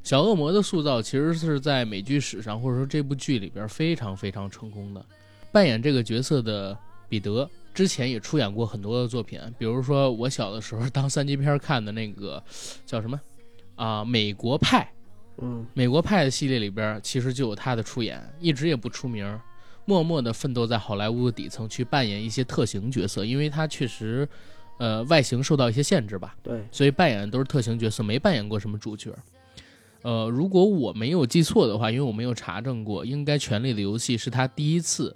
[0.04, 5.06] 小恶魔的塑造其实是在美剧史上或者说这部剧里边非常非常成功的。
[5.52, 6.78] 扮演这个角色的
[7.10, 12.42] 彼得之前也出演过很多的作品，比如说我小的时候当三级片看的那个
[12.86, 13.20] 叫什么
[13.76, 14.90] 啊、美国派。
[15.40, 19.40] 嗯美国派的系列里边，其实就有他的出演，一直也不出名，
[19.86, 24.28] 默默地奋斗在好莱坞的底层去扮演一些特型角色，因为他确实，
[24.80, 29.14] 呃，外形受到一些限制吧，对，所以扮演的都是特型角色，没扮演过什么主角。
[30.04, 35.16] 呃，如果我没有记错的话，因为我没有查证过，应该《权力的游戏》是他第一次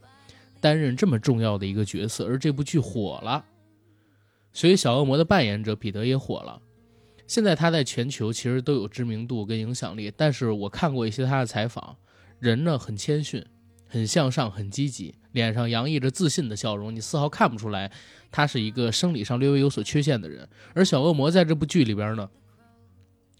[0.59, 3.45] 担任这么重要的一个角色，而这部剧火了，
[4.53, 6.61] 所以小恶魔的扮演者彼得也火了。
[7.31, 11.95] 现在他在全球其实都有知名度跟影响力，但是我看过一些他的采访，
[12.39, 13.41] 人呢很谦逊，
[13.87, 17.89] 很向上，很积极，脸上洋溢着自信的笑容，你丝毫看不出来
[18.31, 20.45] 他是一个生理上略微有所缺陷的人。
[20.73, 22.29] 而小恶魔在这部剧里边呢，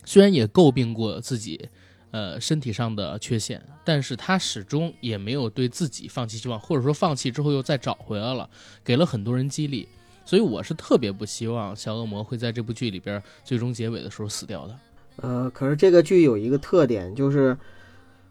[0.06, 1.68] 虽然也诟病过自己，
[2.12, 8.50] 呃，身体上的缺陷，但是他始终也没有对自己放弃希望，或者说放弃之后又再找回来了，
[8.86, 9.90] 给了很多人激励。
[10.32, 14.80] 所以我是特别不希望小恶魔会在这部剧里边最终结尾的时候死掉的。
[15.18, 17.58] 呃，可是这个剧有一个特点，就是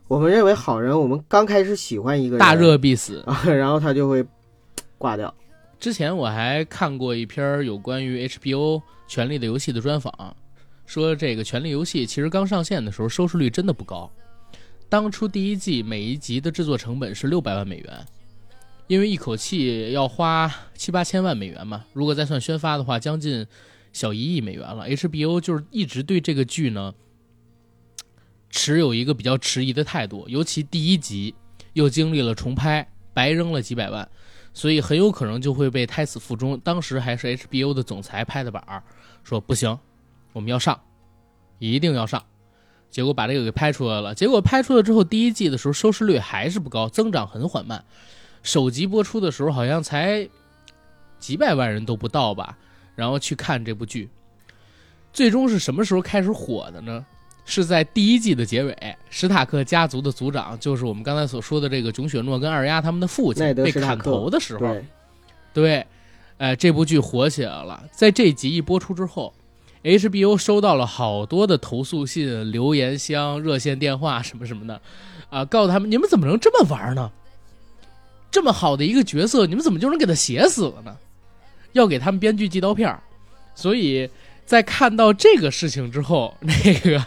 [0.09, 3.23] 我们认为好人，我们刚开始喜欢一个人，大热必死。
[3.29, 4.25] 啊，然后他就会
[4.97, 5.35] 挂掉。
[5.79, 10.35] 之前我还看过一篇有关于 HBO《权力的游戏》的专访，
[10.87, 14.11] 说这个《权力游戏》其实刚上线的时候收视率真的不高，
[14.89, 18.07] 当初第一季每一集的制作成本是六百万美元，
[18.91, 23.47] 因为一口气要花七八千万美元嘛，如果再算宣发的话，将近
[23.93, 24.91] 小一亿美元了。
[24.91, 26.93] HBO 就是一直对这个剧呢
[28.49, 31.33] 持有一个比较迟疑的态度，尤其第一集
[31.75, 34.11] 又经历了重拍，白扔了几百万。
[34.53, 36.59] 所以很有可能就会被胎死腹中。
[36.59, 38.83] 当时还是 HBO 的总裁拍的板儿，
[39.23, 39.79] 说不行，
[40.33, 40.81] 我们要上，
[41.61, 42.21] 一定要上。
[42.91, 44.17] 结果把这个给拍出来了。
[44.17, 47.85] 结果拍出来之后，第一季的时候收视率还是不高，增长很缓慢。
[48.43, 50.29] 首集播出的时候好像才
[51.19, 52.57] 几百万人都不到吧，
[52.95, 54.09] 然后去看这部剧。
[55.13, 57.05] 最终是什么时候开始火的呢？
[57.47, 64.85] 是在第一季的结尾，史塔克家族的族长，就是我们刚才所说的这个囧雪诺跟二丫他们的父亲被砍头的时候，对，
[65.53, 65.87] 对，
[66.37, 67.83] 呃，这部剧火起来了。
[67.91, 69.35] 在这集一播出之后
[69.83, 74.81] ，HBO 收到了好多的投诉信、留言箱、热线电话什么什么的，
[75.29, 77.11] 啊、告诉他们你们怎么能这么玩呢？
[78.31, 80.97] 这么好的一个角色，你们怎么就能给他写死了呢？
[81.73, 83.03] 要给他们编剧寄刀片儿。
[83.55, 84.09] 所以
[84.45, 87.07] 在看到这个事情之后， 那个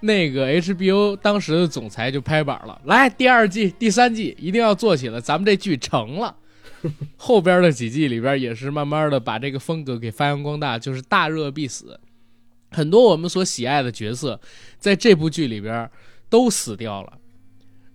[0.00, 6.36] 那个 HBO 当时的总裁就拍板了，来第二季、第三季一定要做起来，咱们这剧成了。
[7.16, 12.00] 后边的几季里边也是慢慢的把这个风格给发扬光大，就是大热必死。
[12.70, 14.40] 很多我们所喜爱的角色，
[14.78, 15.90] 在这部剧里边
[16.28, 17.12] 都死掉了。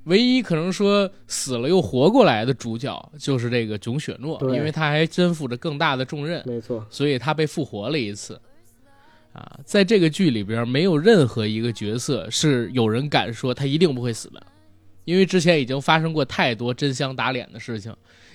[0.05, 6.41] 唯一可能说死了又活过来的主角，就是这个囧雪诺，因为他还肩负着更大的重任。
[6.45, 8.39] 没错，所以他被复活了一次。
[9.33, 14.41] 啊，在这个剧里边，没有任何一个角色是有人敢说他一定不会死的，
[15.03, 17.93] 因为之前已经发生过太多真相打脸的事情。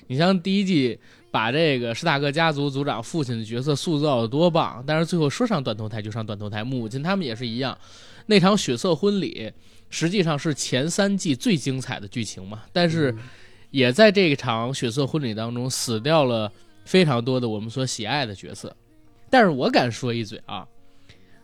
[0.08, 0.98] 你像第一季
[1.30, 7.78] 把这个史塔克家族族长父亲的角色塑造的多棒，但是最后说上断头台就上断头台，母亲他们也是一样。
[8.26, 9.50] 那场血色婚礼
[9.90, 13.14] 实际上是前三季最精彩的剧情嘛，但是
[13.70, 16.50] 也在这场血色婚礼当中死掉了
[16.84, 18.74] 非常多的我们所喜爱的角色。
[19.28, 20.66] 但是我敢说一嘴啊，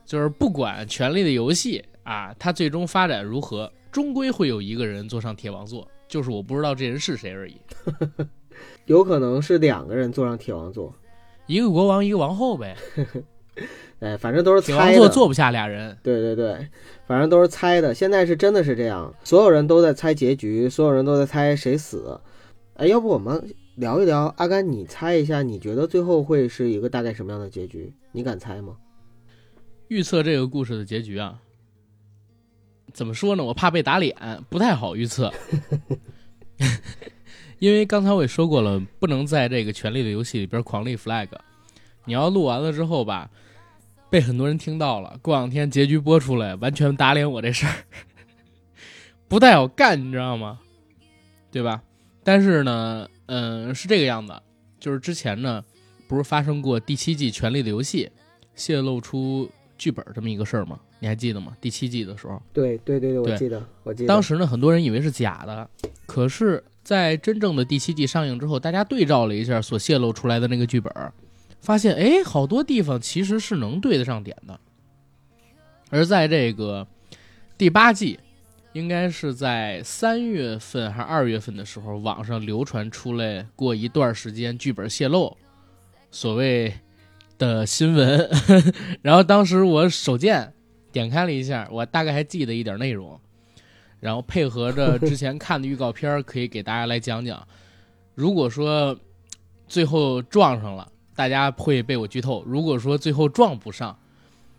[0.04, 1.78] 就是不管《权力的游戏》
[2.10, 7.56] 啊，它最终发展如何，终归会有一个人坐上铁王座，就是我不知道这人是谁而已。
[8.86, 10.94] 有可能是两个人坐上铁王座，
[11.46, 12.76] 一个国王，一个王后呗。
[14.00, 14.92] 哎，反正都是铁猜的。
[14.92, 15.96] 王座坐不下俩人。
[16.02, 16.68] 对对对，
[17.06, 17.94] 反正都是猜的。
[17.94, 22.20] 现在是真的是这样，所有人都在猜结局，所有人都在猜谁死。
[22.74, 23.42] 哎，要不我们
[23.76, 24.34] 聊一聊？
[24.36, 27.94] 阿甘，你猜一下，你觉得最后会是一个大概什么样的结局？
[28.12, 28.76] 你敢猜吗？
[29.88, 31.38] 预测这个故事的结局啊，
[32.92, 33.44] 怎么说呢？
[33.44, 34.14] 我怕被打脸，
[34.50, 35.32] 不太好预测。
[37.58, 41.28] 因为刚才我也说过了，不能在这个《权力的游戏》里边狂立 flag。
[42.04, 43.30] 你要录完了之后吧，
[44.08, 47.74] 被很多人听到了，过两天结局播出来，完全打脸我这事儿，
[49.28, 50.58] 不带我干，你知道吗？
[51.50, 51.82] 对吧？
[52.22, 54.32] 但是呢，嗯，是这个样子，
[54.78, 55.64] 就是之前呢，
[56.06, 58.04] 不是发生过第七季《权力的游戏》
[58.54, 60.78] 泄露出剧本这么一个事儿吗？
[60.98, 61.56] 你还记得吗？
[61.60, 64.08] 第七季的时候，对对对对，我记得，我记得。
[64.08, 65.68] 当时呢，很多人以为是假的，
[66.06, 70.92] 可是，在真正的第七季上映之后，大家对照了一下所泄露出来的那个剧本，
[71.66, 74.60] 发现，哎，好多地方其实是能对得上点的。
[75.90, 76.86] 而在这个
[77.58, 78.20] 第八季，
[78.72, 85.36] 应该是在三月份还是二月份的时候，网上流传出来过一段时间剧本泄露，
[86.12, 86.72] 所谓
[87.36, 88.30] 的新闻。
[89.02, 90.52] 然后当时我手贱
[90.92, 93.20] 点开了一下，我大概还记得一点内容。
[93.98, 97.44] 然后配合着之前看的预告片，可以给大家来讲讲。
[98.14, 98.96] 如果说
[99.66, 103.98] 最后撞上了，大家会被我剧透；如果说最后撞不上，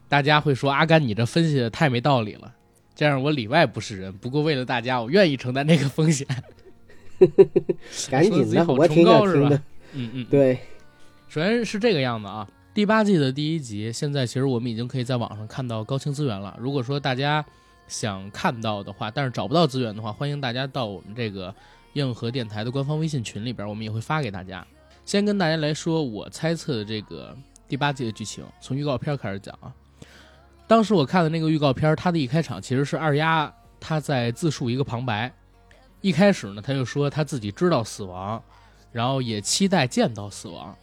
[0.10, 2.54] 大家会说阿甘你这分析的太没道理了。
[2.96, 4.12] 这样我里外不是人。
[4.12, 6.28] 不过为了大家，我愿意承担这个风险。
[8.10, 9.56] 赶紧的，我挺高是吧想听的。
[9.94, 10.60] 嗯嗯，对，
[11.28, 12.48] 首先是这个样子啊。
[12.74, 16.56] 第八季的第一集，现在其实我们已经可以在网上看到高清资源了。
[16.60, 17.44] 如果说大家
[17.88, 21.54] 想看到的话，但是找不到资源的话，欢迎大家到我们这个
[21.94, 24.66] 硬核电台的官方微信群里边，我们也会发给大家。
[25.08, 27.34] 先跟大家来说我猜测的这个
[27.66, 29.74] 第八季的剧情，从预告片开始讲啊。
[30.68, 35.32] 当时我看的那个预告片，它的一开场其实是二丫她在自述一个旁白。
[36.02, 38.44] 一开始呢，他就说他自己知道死亡，
[38.92, 40.76] 然后也期待见到死亡。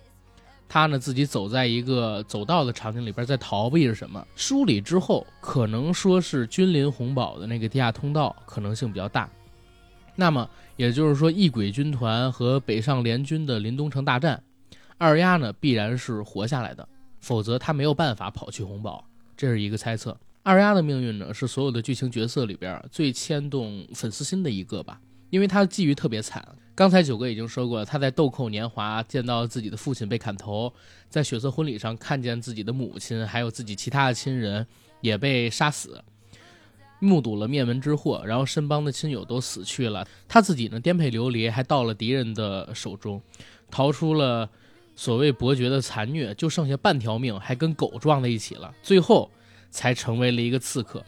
[0.70, 4.26] 他呢自己走在一个走道的场景里边，在逃避着什么。
[4.34, 9.28] 梳理之后，可能说是君临红堡的那个地下通道可能性比较大。
[10.16, 14.42] 那么也就是说，异鬼军团和北上联军的临东城大战，
[14.98, 16.88] 二丫呢必然是活下来的，
[17.20, 19.04] 否则他没有办法跑去红堡。
[19.37, 20.16] 这是一个猜测。
[20.42, 26.46] 二丫的命运呢，是所有的剧情角色里边最牵动粉丝心的一个吧，因为他际遇特别惨。
[26.74, 30.72] 刚才九哥已经说过了，他在豆蔻年华见到自己的父亲被砍头，
[31.08, 34.66] 在血色婚礼上看见自己的母亲，还有自己其他的亲人
[35.00, 36.02] 也被杀死，
[37.05, 43.23] 目睹了灭门之祸，然后身帮的亲友都死去了，他自己呢颠沛流离，还到了敌人的手中，
[43.71, 44.49] 逃出了
[44.97, 49.31] 所谓伯爵的残虐，就剩下半条命，还跟狗撞在一起了，最后
[49.71, 51.05] 才成为了一个刺客。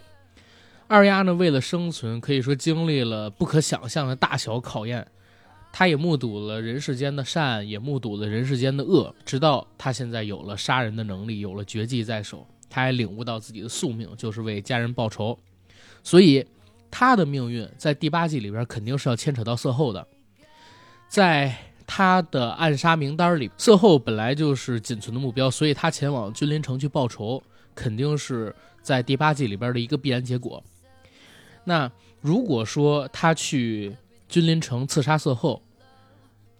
[0.88, 5.06] 二丫呢，为了生存，可以说经历了不可想象的大小考验。
[5.72, 15.38] 他也目睹了人世间的善，也目睹了人世间的恶，直到他现在有了杀人的能力，有了绝技在手，他还领悟到自己的宿命就是为家人报仇。
[16.06, 16.46] 所以，
[16.88, 20.06] 他的命运在第八季里边肯定是要牵扯到色后的。
[21.08, 21.52] 在
[21.84, 27.42] 他的暗杀名单里，色后本来就是仅存的目标，所以他前往君临城去报仇，
[27.74, 30.62] 肯定是在第八季里边的一个必然结果。
[31.64, 31.90] 那
[32.20, 33.96] 如果说他去
[34.28, 35.60] 君临城刺杀色后，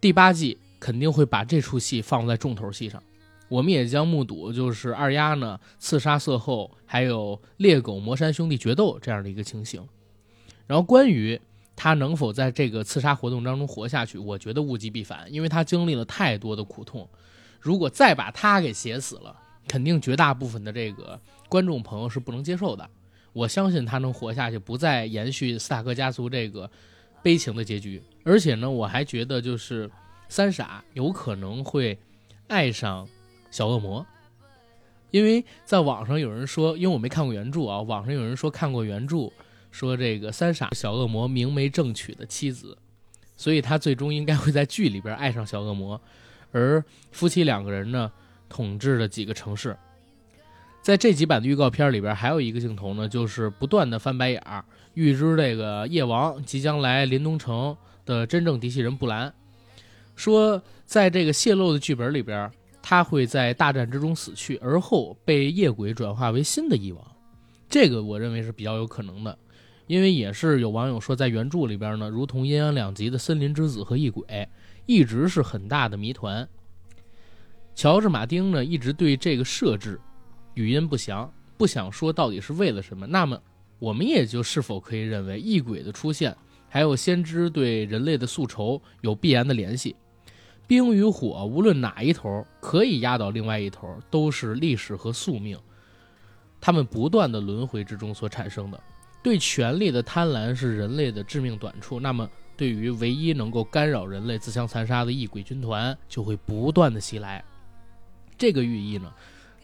[0.01, 3.01] 第八季肯定会把这出戏放在重头戏上。
[3.49, 9.87] 我们也将目睹，就是二丫呢刺杀色后，还有猎狗魔山兄弟决斗这样的一个情形。
[10.67, 11.41] 然后关于
[11.77, 17.09] 他能否在这个刺杀活动当中活下去，我觉得物极必反，因为他经历了太多的苦痛。
[17.61, 19.37] 如果再把他给写死了，
[19.69, 22.89] 肯定绝大部分的这个观众朋友是不能接受的。
[23.33, 26.71] 我相信他能活下去，不再延续斯塔克家族这个
[27.23, 28.03] 悲情的结局。
[28.25, 29.91] 而且呢，我还觉得就是
[30.29, 31.99] 三傻有可能会
[32.49, 33.07] 爱上
[33.57, 34.05] 小恶魔，
[35.11, 39.33] 因为在网上有人说，因为我没看过原著啊，网上有人说看过原著，
[39.71, 42.77] 说这个三傻小恶魔明媒正娶的妻子，
[43.35, 45.99] 所以他最终应该会在剧里边爱上小恶魔，
[46.53, 48.13] 而夫妻两个人呢
[48.51, 49.75] 统治了几个城市。
[50.83, 59.33] 在这几版的预告片里边，还有一个镜头呢，就是不断的翻白眼儿，预知这个夜王即将来临东城的真正嫡系人布兰，
[60.15, 62.53] 说在这个泄露的剧本里边，
[62.89, 67.05] 他会在大战之中死去，而后被夜鬼转化为新的翼王。
[67.69, 69.37] 这个我认为是比较有可能的，
[69.89, 74.49] 因为也是有网友说，在原著里边呢，如同阴阳两极的森林之子和异鬼，
[74.87, 76.49] 一直是很大的谜团。
[77.75, 80.01] 乔治·马丁呢，一直对这个设置
[80.55, 83.05] 语音不详，不想说到底是为了什么。
[83.05, 83.37] 那么，
[83.81, 86.37] 我们也就是否可以认为异鬼的出现，
[86.69, 89.97] 还有先知对人类的宿仇有必然的联系？
[90.67, 95.59] 冰与火，无论哪一头可以压倒另外一头，都是历史和宿命，
[96.61, 98.83] 他们不断的轮回之中所产生的。
[99.23, 101.99] 对权力的贪婪是人类的致命短处。
[101.99, 107.45] 那么，对于唯一能够干扰人类、自相残杀的异鬼军团，就会不断的袭来。
[108.39, 109.13] 这个寓意呢，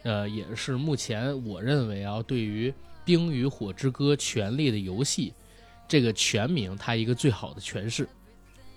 [0.03, 2.71] 呃，也是目前我认为啊，对于
[3.05, 5.31] 《冰与火之歌：权力的游戏》
[5.87, 8.09] 这个全名，它一个最好的诠释。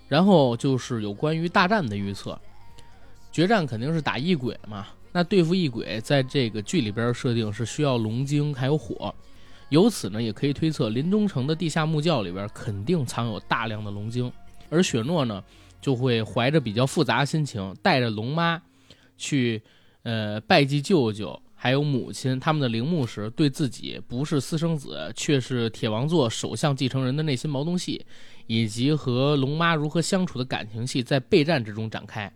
[0.08, 2.38] 然后就是有关于大战的预测，
[3.32, 4.86] 决战肯定是打异鬼嘛。
[5.12, 9.14] 那对付异鬼，在这个剧里边设定是需要龙晶还有火，
[9.68, 14.30] 由此呢，也可以推测林中城的地下木窖里边肯定藏有大量的龙晶，
[14.70, 15.42] 而雪诺呢，
[15.80, 18.60] 就会怀着比较复杂的心情，带着龙妈
[19.16, 19.62] 去。
[20.08, 28.06] 呃，拜祭舅舅还有母亲他们的陵墓时，对自己不是私生子却是铁王座首相继承人的内心矛盾戏，
[28.46, 32.32] 以及和龙妈如何相处的感情戏，在备战之中展开。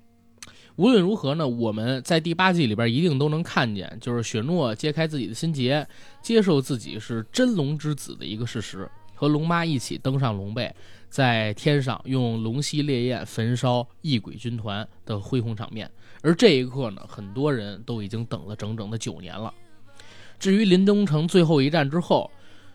[0.76, 5.86] 无论如何呢，我们在第八季里边一定都能看见，就是雪诺揭开自己的心结，
[6.22, 10.74] 接受自己是真龙之子的一个事实，和龙妈一起登上龙背，
[11.10, 15.90] 在天上用龙息烈焰焚烧异鬼军团的恢宏场面。
[16.22, 19.52] 而这一刻呢，很多人都已经等了整整的九年了。
[20.38, 22.30] 至于林东城最后一战之后，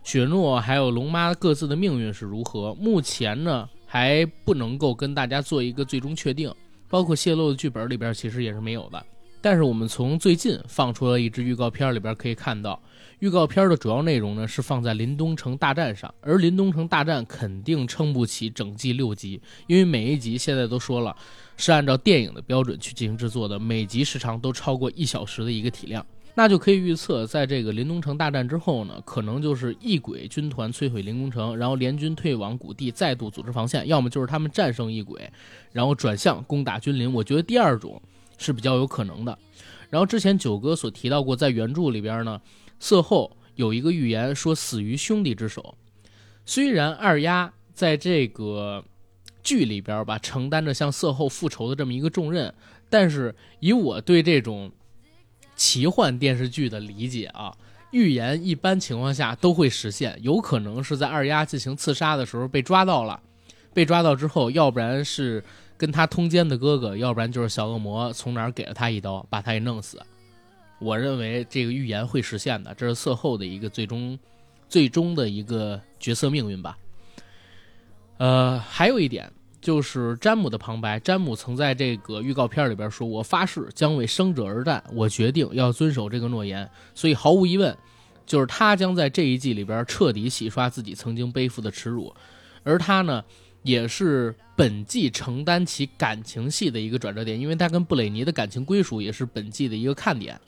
[0.06, 6.53] 雪诺还有龙妈各自的命运是如何，目前呢还不能够跟大家做一个最终确定。
[6.88, 9.03] 包括泄露的剧本里边其实也是没有的。
[9.41, 12.80] 但是我们从最近放出了一支预告片里边可以看到，
[13.18, 21.16] 预告片的主要内容呢是放在林东城大战上，而林东城大战肯定撑不起整季六集，因为每一集现在都说了。
[21.58, 26.06] 是按照电影的标准去进行制作的，每集时长都超过一小时的一个体量，
[26.36, 35.32] 那就可以预测，在这个林东城大战之后呢，可能就是异鬼军团摧毁林东城，然后联军退往谷地，再度组织防线；要么就是他们战胜异鬼，
[35.72, 37.12] 然后转向攻打君临。
[37.12, 38.02] 我觉得第二种
[38.38, 39.38] 是比较有可能的。
[39.90, 42.42] 然后之前九哥所提到过，在原著里边呢，
[42.80, 45.76] 色后有一个预言说死于兄弟之手，
[46.46, 48.84] 虽然二丫在这个。
[49.48, 52.52] 剧里边吧，承担着向色后复仇的这么一个重任，
[52.90, 54.72] 但是以我对这种
[55.56, 57.56] 奇幻电视剧的理解啊，
[57.91, 63.20] 预言一般情况下都会实现，有可能是在二丫进行刺杀的时候被抓到了，
[63.74, 65.43] 被抓到之后，要不然是
[65.78, 70.01] 跟他通奸的哥哥，要不然就是小恶魔从哪儿给了他一刀，把他给弄死。
[70.80, 74.20] 我认为这个预言会实现的，这是色后的一个最终、
[74.68, 76.78] 最终的一个角色命运吧。
[78.18, 79.32] 呃，还有一点
[79.66, 80.99] 就是詹姆的旁白。
[80.99, 87.76] 詹姆曾在这个预告片里边说：“我发誓将为生者而战，我决定要遵守这个诺言。”所以毫无疑问，
[88.28, 92.13] 就是他将在这一季里边彻底洗刷自己曾经背负的耻辱。
[92.61, 93.24] 而他呢，
[93.63, 100.39] 也是本季承担起感情戏的一个转折点，因为他跟布雷尼的感情归属也是本季的一个看点。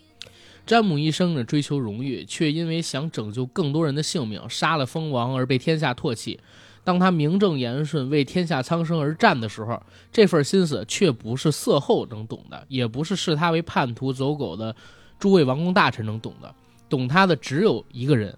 [0.64, 6.40] 詹姆一生呢追求荣誉，却因为想拯救更多人的性命，杀了蜂王而被天下唾弃。
[6.88, 14.74] 当他名正言顺为天下苍生而战的时候，这份心思却不是色后能懂的，也不是视他为叛徒走狗的
[15.20, 16.56] 诸位王公大臣能懂的。
[16.88, 18.34] 懂他的只有一个人，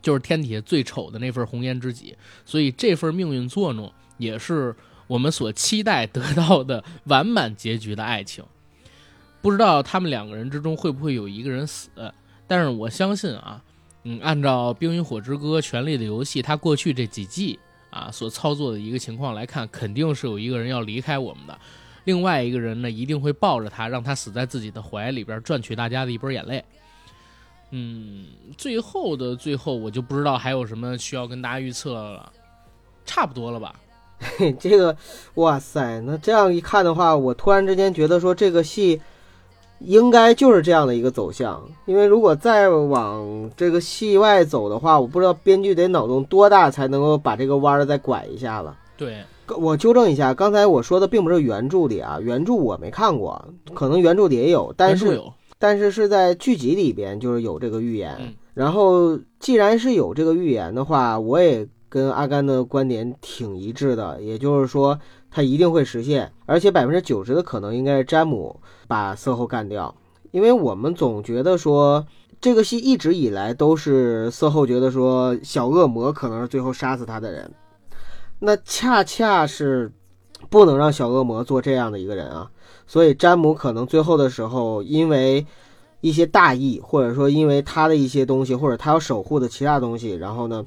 [0.00, 2.16] 就是天底下最丑的那份红颜知己。
[2.44, 4.72] 所以这份命运作弄，也是
[5.08, 8.44] 我们所期待得到的完满结局的爱情。
[9.42, 11.90] 不知道他们两个人之中会不会有一个人死，
[12.46, 13.64] 但是我相信啊。
[14.10, 17.58] 嗯，按照《冰与火之歌：权力的游戏》它过去这几季
[17.90, 21.58] 啊所操作的一个情况来看，肯定是有一个人要离开我们的，
[22.04, 26.64] 另外一个人呢一定会抱着他，让他死在自己的怀里边，赚取大家的一波眼泪。
[27.70, 32.32] 嗯，最后的最后，我就不知道还有什么需要跟大家预测了，
[33.04, 33.74] 差不多了吧？
[34.58, 34.96] 这个，
[35.34, 39.02] 哇塞，那这样一看的话，我突然之间觉得说这个戏。
[39.80, 48.76] 应该就是这样的一个走向，因为如果再往这个戏外走的话，我不知道编剧得脑洞多大才能够把这个弯儿再拐一下了。
[48.96, 49.22] 对，
[49.56, 55.22] 我纠正一下，刚才我说的并不是原著里啊，原著我没看过，可能原著里也有，但是
[55.58, 58.34] 但是是在剧集里边就是有这个预言。
[58.54, 64.98] 然后既然是有这个预言的话，我也跟阿甘的观点挺一致的，也就是说
[65.38, 69.94] 他一定会实现，而且百分之九十的可能应该是詹姆把色后干掉，
[70.32, 72.04] 因为我们总觉得说
[72.40, 77.54] 这个戏一直以来都是色后觉得说小恶魔可能是最后杀死他的人，
[78.40, 79.92] 那恰恰是
[80.50, 82.50] 不能让小恶魔做这样的一个人啊，
[82.88, 85.46] 所以詹姆可能最后的时候因为。
[86.00, 90.64] 一些大义，或者说因为他的一些东西，或者他要守护的其他东西，然后呢，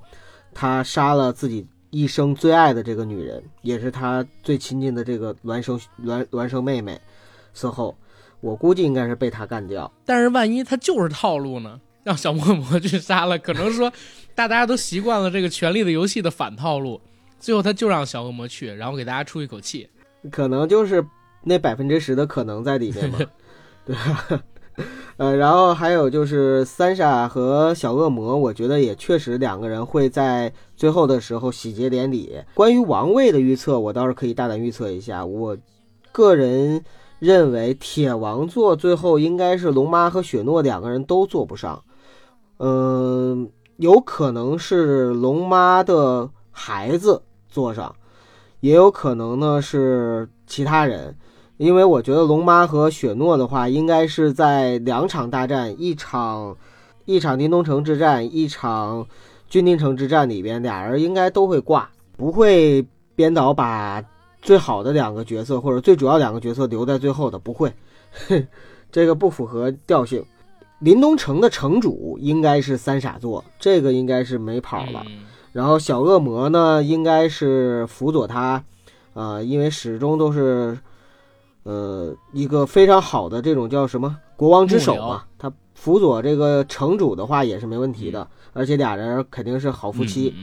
[0.53, 6.99] 他杀了自己一生最爱的这个女人，也是他最亲近的这个孪生孪孪生妹妹。
[7.53, 7.95] 死后，
[8.39, 9.91] 我估计应该是被他干掉。
[10.05, 11.79] 但是万一他就是套路呢？
[12.03, 13.91] 让小恶魔去杀了，可能说
[14.33, 16.99] 大家都习惯了这个《权力的游戏》的反套路，
[17.39, 19.87] 最后他就让小恶魔去，然后给大家出一口气。
[20.31, 21.05] 可能就是
[21.43, 23.19] 那百分之十的可能在里面嘛，
[23.85, 24.43] 对吧？
[25.17, 32.41] 呃，然后还有就是三傻和小恶魔，我觉得也确实两个人会在最后的时候喜结连理。
[32.53, 35.55] 关于王位的预测，我倒是可以大胆预测一下，我
[36.11, 36.83] 个人
[37.19, 41.83] 认为铁王座最后应该是龙妈和雪诺两个人都坐不上，
[42.57, 47.95] 嗯，有可能是龙妈的孩子坐上，
[48.61, 51.15] 也有可能呢是其他人。
[51.61, 56.57] 因为我觉得龙妈和雪诺的话，应该是在两场大战，一场
[57.05, 59.05] 一场丁东城之战，一场
[59.47, 61.87] 君临城之战里边，俩人应该都会挂，
[62.17, 62.83] 不会
[63.13, 64.03] 编导把
[64.41, 67.71] 最好的两个角色或者最主要两个角色留在最后的，不会，
[68.91, 70.25] 这个不符合调性。
[70.79, 75.03] 林东城的城主应该是三傻座，这个应该是没跑了。
[75.51, 78.63] 然后小恶魔呢，应该是辅佐他，
[79.13, 80.75] 呃，因为始终都是。
[81.63, 90.33] 呃，一个非常好的这种叫什么国王之手嘛，他辅佐这个城主的话也是没问题的，而且俩人肯定是好夫妻。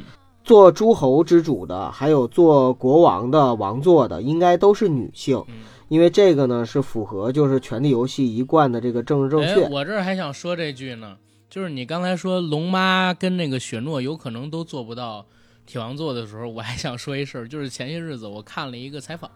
[0.44, 5.44] 做诸侯之主的，还有做国王的王座的，应该都是女性，
[5.88, 9.68] 因为这个呢是符合就是《权力游戏》一贯的这个政治正确。
[9.68, 11.18] 我这儿还想说这句呢，
[11.50, 15.26] 就是你刚才说龙妈跟那个雪诺有可能都做不到
[15.66, 19.30] 铁王座的时候，我还想说一事儿，就是前些日子我看了一个采访。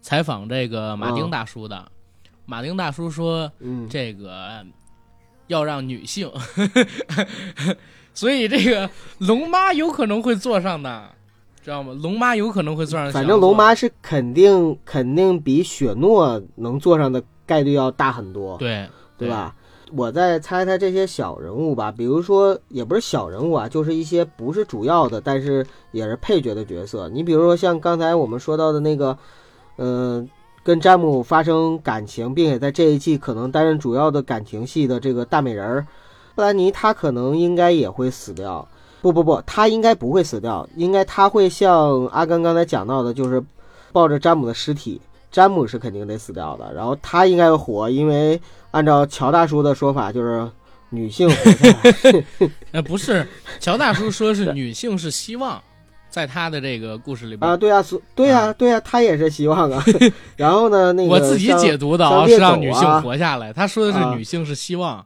[0.00, 1.90] 采访这个马丁大叔的，
[2.46, 4.64] 马丁大叔说：“嗯这个
[5.48, 6.30] 要让女性，
[8.14, 8.88] 所以这个
[9.18, 11.10] 龙妈有可能会坐上的，
[11.62, 11.94] 知道吗？
[12.02, 13.10] 龙妈有可能会坐上。
[13.12, 18.88] 反正龙妈是肯定肯定比雪诺能坐上的概率要大很多，对
[19.18, 19.54] 对吧？
[19.92, 27.08] 我再猜猜这些小人物吧，比如说也不是小人物啊，就是一些不是主要的，但是也是配角的角色。
[27.08, 29.16] 你比如说像刚才我们说到的那个。”
[29.78, 30.28] 嗯，
[30.62, 35.86] 跟詹姆发生感情，并且在这一季可能担任主要的感情戏的这个大美人儿
[36.34, 38.66] 布兰妮，她可能应该也会死掉。
[39.00, 43.42] 不不不，她应该不会死掉，应该她会像阿甘刚才讲到的，就是
[43.92, 45.00] 抱着詹姆的尸体，
[45.30, 46.74] 詹姆是肯定得死掉的。
[46.74, 48.40] 然后她应该会活，因为
[48.72, 50.50] 按照乔大叔的说法，就是
[50.90, 52.24] 女性活下来。
[52.72, 53.26] 呃，不是，
[53.60, 55.62] 乔大叔说是女性是希望。
[56.10, 57.84] 在他的这个故事里边啊，对啊，
[58.14, 59.84] 对啊，对啊，他也是希望啊。
[60.36, 63.52] 然后呢，那个我自己解读的啊，是让女性活下来。
[63.52, 65.04] 他说的是女性是希望，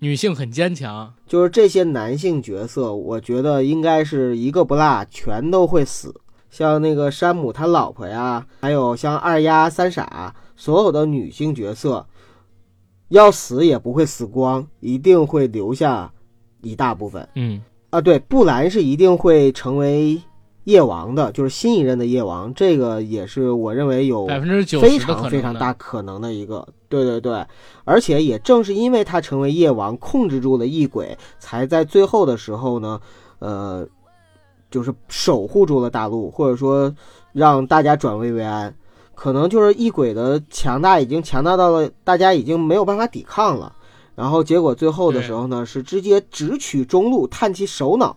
[0.00, 1.12] 女性很坚强。
[1.26, 6.14] 就是这些男性角色，我觉得应该是一个不落，全都会死。
[6.50, 12.06] 像那个山姆他老婆呀，还有像二丫、三傻，所有的女性角色
[13.08, 16.12] 要死也不会死光，一定会留下
[16.60, 17.26] 一大部分。
[17.34, 20.20] 嗯啊，对，布兰是一定会成为。
[20.64, 27.46] 夜王的，就是新一任的夜王，这个也是我认为有百分之九非常非常大可能的一个，对对对，
[27.84, 33.00] 而且也正是因为他成为夜王，控制住了异鬼，才在最后的时候呢，
[33.38, 33.86] 呃，
[34.70, 36.94] 就是守护住了大陆，或者说
[37.32, 38.74] 让大家转危为安。
[39.14, 43.72] 可能就是异鬼的强大已经强大到了大家已经没有办法抵抗了，
[44.16, 48.16] 然后结果最后的时候呢，是直接直取中路，探其首脑。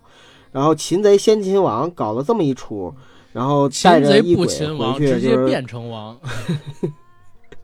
[0.58, 2.91] 然后擒贼先擒王，搞了这么一出，
[3.32, 6.18] 然后带着异鬼回去，直接变成王。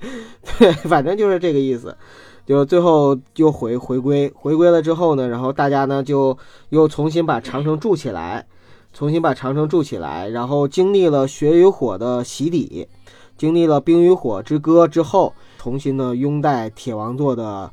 [0.59, 1.97] 对，反正就是这个意思。
[2.45, 6.37] 就最后就回回归，回归了之后呢，然后大家呢就
[6.69, 8.45] 又重新把长城筑起来，
[8.93, 12.87] 重新把长城筑起来，然后经历了血与火的洗礼，
[13.35, 17.71] 经历了冰与火之歌之后，重新呢拥戴铁王座的。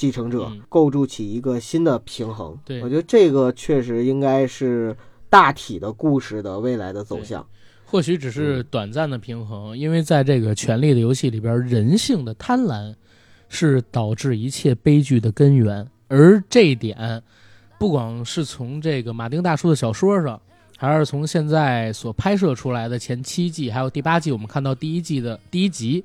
[0.00, 4.96] 继承者构筑起一个新的平衡，对我觉得这个确实应该是
[5.28, 7.46] 大体的故事的未来的走向。
[7.84, 12.94] 或许只是短暂的平衡，因为在这个权力的游戏里边，人性的贪婪
[13.50, 15.86] 是导致一切悲剧的根源。
[16.08, 17.22] 而这一点，
[17.78, 20.40] 不光是从这个马丁大叔的小说上，
[20.78, 26.02] 还是从现在所拍摄出来的前七季，还有第八季，我们看到第一季的第一集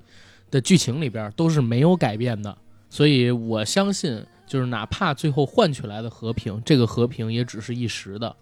[0.51, 2.57] 的剧情里边都是没有改变的。
[2.95, 8.33] 所以我相信，就是哪怕最后换取来的和平，这个和平也只是一时的。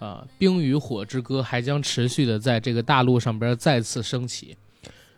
[0.00, 4.56] 啊，冰与火之歌还将持续的在这个大陆上边再次升起，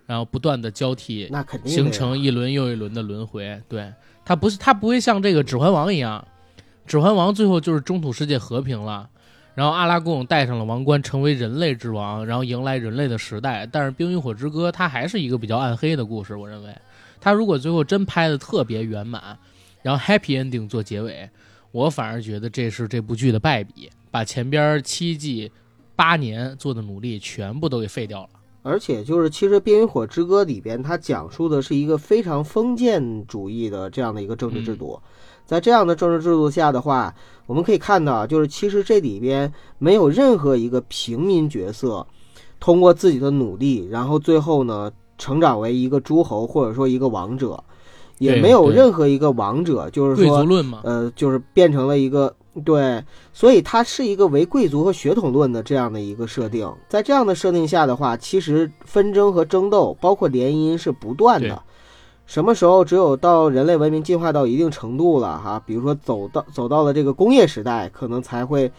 [0.04, 3.58] 然后不断的交替，那肯定形成一轮又一轮的轮回。
[3.70, 3.90] 对，
[4.22, 6.22] 它不是，它不会像这个《指环王》一样，
[6.86, 9.08] 《指环王》最后就是中土世界和平了。
[9.54, 13.66] 然后阿拉贡戴上了王冠，成为人类之王，然后迎来人类的时代。
[13.66, 16.72] 但是《冰与火之歌》它还是一个比较暗黑的故事，我认为，
[17.20, 19.38] 它如果最后真拍的特别圆满，
[19.82, 21.28] 然后 happy ending 做结尾，
[21.72, 25.50] 我反而觉得这是这部剧的败笔，把前边七季
[25.94, 28.28] 八年做的努力全部都给废掉了。
[28.62, 35.00] 而且就是，其实《冰与火之歌》里边，它讲述的是一个非常封建主义的这样的一个政治制度。
[35.46, 37.14] 在这样的政治制度下的话，
[37.46, 42.06] 我们可以看到，就是其实这里边没有任何一个平民角色，
[42.60, 47.62] 通过自己的努力，然后最后呢成长为一个诸侯或者说一个王者，
[48.18, 50.44] 也没有任何一个王者就是说，
[50.82, 56.72] 呃，就是变成了一个对，所以它是一个为贵族和血统论的这样的一个设定。
[56.88, 61.62] 在这样的设定下的话，其实纷争和争斗，包括联姻是不断的。
[62.26, 68.70] 什么时候只有到人类文明进化到一定程度了哈，比如说走到走到了这个工业时代，可能才会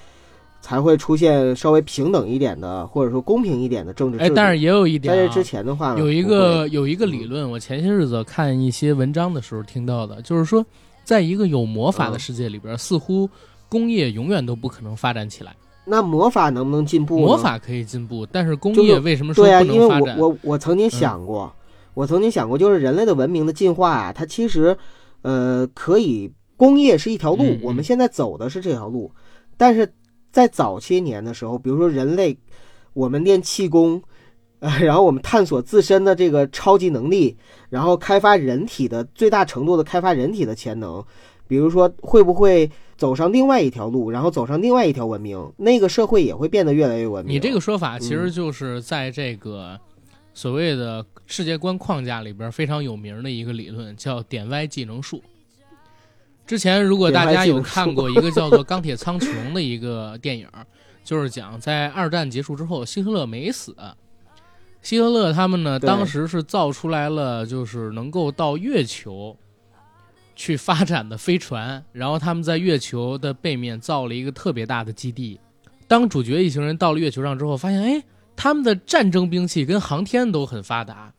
[0.61, 4.19] 才会出现稍微平等一点的，或者说公平一点的政治。
[4.19, 10.65] 哎，但是也有一点，在这之前的话，有一个有一个理论，我前些日子看一些文章的时候听到的，就是说，
[11.03, 13.29] 在一个有魔法的世界里边，似乎
[13.67, 15.55] 工业永远都不可能发展起来。
[15.85, 17.17] 那魔法能不能进步？
[17.19, 20.17] 魔法可以进步，但是工业为什么说不能发展？
[20.17, 21.51] 我我我曾经想过。
[21.95, 24.77] 我曾经想过，就是人类的文明的进化啊，它其实，
[25.21, 29.11] 呃，可以工业是一条路，我们现在走的是这条路，
[29.57, 29.91] 但是
[30.31, 32.37] 在早些年的时候，比如说人类，
[32.93, 34.01] 我们练气功，
[34.59, 37.37] 呃， 然后我们探索自身的这个超级能力，
[37.69, 41.03] 然后开发人体的最大程度的开发人体的潜能，
[41.47, 47.35] 比如说会不会走上另外一条路，然后走上另外一条文明，那个社会也会变得越来越文明。
[47.35, 49.79] 你这个说法其实就是在这个。
[50.31, 55.21] 所谓的世界观框架里边非常有名的一个理论叫点歪技能树。
[56.49, 60.47] 之前如果大家有看过一个叫做《钢铁苍穹》的一个电影，
[61.03, 63.75] 就是讲在二战结束之后，希特勒没死，
[64.81, 69.37] 希特勒他们呢当时是造出来了就是能够到月球
[70.35, 75.39] 去发展的飞船，然后他们在月球的背面造了一个特别大的基地。
[75.87, 78.03] 当主角一行人到了月球上之后，发现哎。
[78.35, 81.13] 他们的战争兵器跟航天都很发达，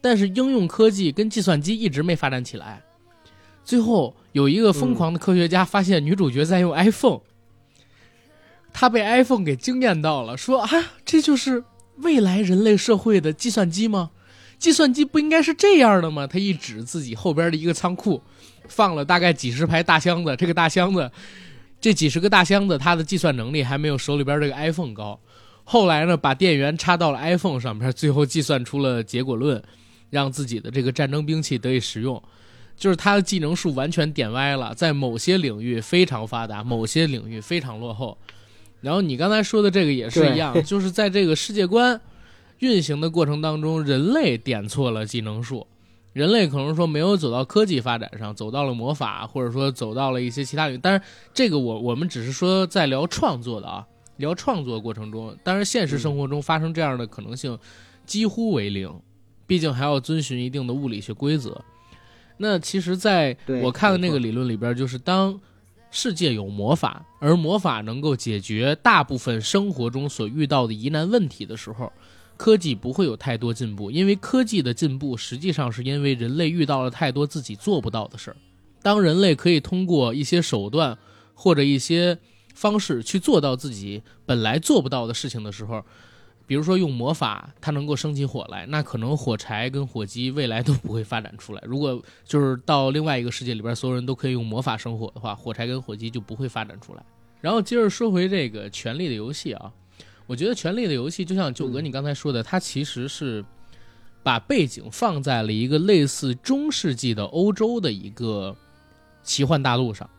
[0.00, 2.80] 但是应用科技跟计算机一直没发展起来。
[3.70, 7.20] 最后有一个疯狂的科学家发现女主角在用 iPhone，
[8.72, 10.68] 他被 iPhone 给惊艳到了，说：“啊，
[11.04, 11.62] 这就是
[11.98, 14.10] 未来人类社会的计算机吗？
[14.58, 18.20] 计算机不应该是这样的吗？”他一指自己后边的一个仓库，
[18.66, 21.08] 放了大概几十排大箱子，这个大箱子，
[21.80, 25.16] 这几十个大箱子，它的计算能力还没有手里边这个 iPhone 高。
[25.62, 29.62] 后来呢，把电源插到了 iPhone 上面，最后计算出了结果论，
[30.10, 32.20] 让自己的这个战争兵器得以使用。
[32.80, 38.16] 就是他的技能树完全点歪了，在某些领域非常发达，某些领域非常落后。
[38.80, 42.00] 然后你刚才说的这个也是一样， 就是在这个世界观
[42.60, 45.66] 运行的过程当中，人类点错了技能树，
[46.14, 50.80] 人类可能说没有走到科技发展上，走到了魔法，或者说走到了一些其他领域。
[50.82, 51.04] 但是
[51.34, 53.86] 这个我我们只是说在聊创作的啊。
[54.16, 57.58] 聊创作过程中，当然现实生活中发生这样的可能性
[58.04, 58.92] 几乎为零，
[59.46, 61.58] 毕竟还要遵循一定的物理学规则。
[62.42, 65.38] 那其实，在我看的那个理论里边，就是当
[65.90, 71.92] 世界有魔法，而魔法能够解决大部分生活中所遇到的疑难问题的时候，
[72.38, 78.36] 科技不会有太多进步，因为科技的进步实际上是因为人类遇到了太多自己做不到的事儿。
[78.80, 80.96] 当人类可以通过一些手段
[81.34, 82.16] 或者一些
[82.54, 85.84] 方式去做到自己本来做不到的事情的时候，
[86.50, 91.62] 比如说用魔法，它能够升起火来，那可能火柴跟火机未来都不会发展出来。
[91.64, 97.04] 如果就是到另外一个世界里边，所有人都可以用魔法生火的话，火柴跟火机就不会发展出来。
[97.40, 99.72] 然后接着说回这个《权力的游戏》啊，
[100.26, 103.44] 我觉得《权力的游戏》就像九哥你刚才说的，它其实是
[104.24, 108.56] 把背景放在了一个类似中世纪的欧洲的一个
[109.22, 110.10] 奇幻大陆上。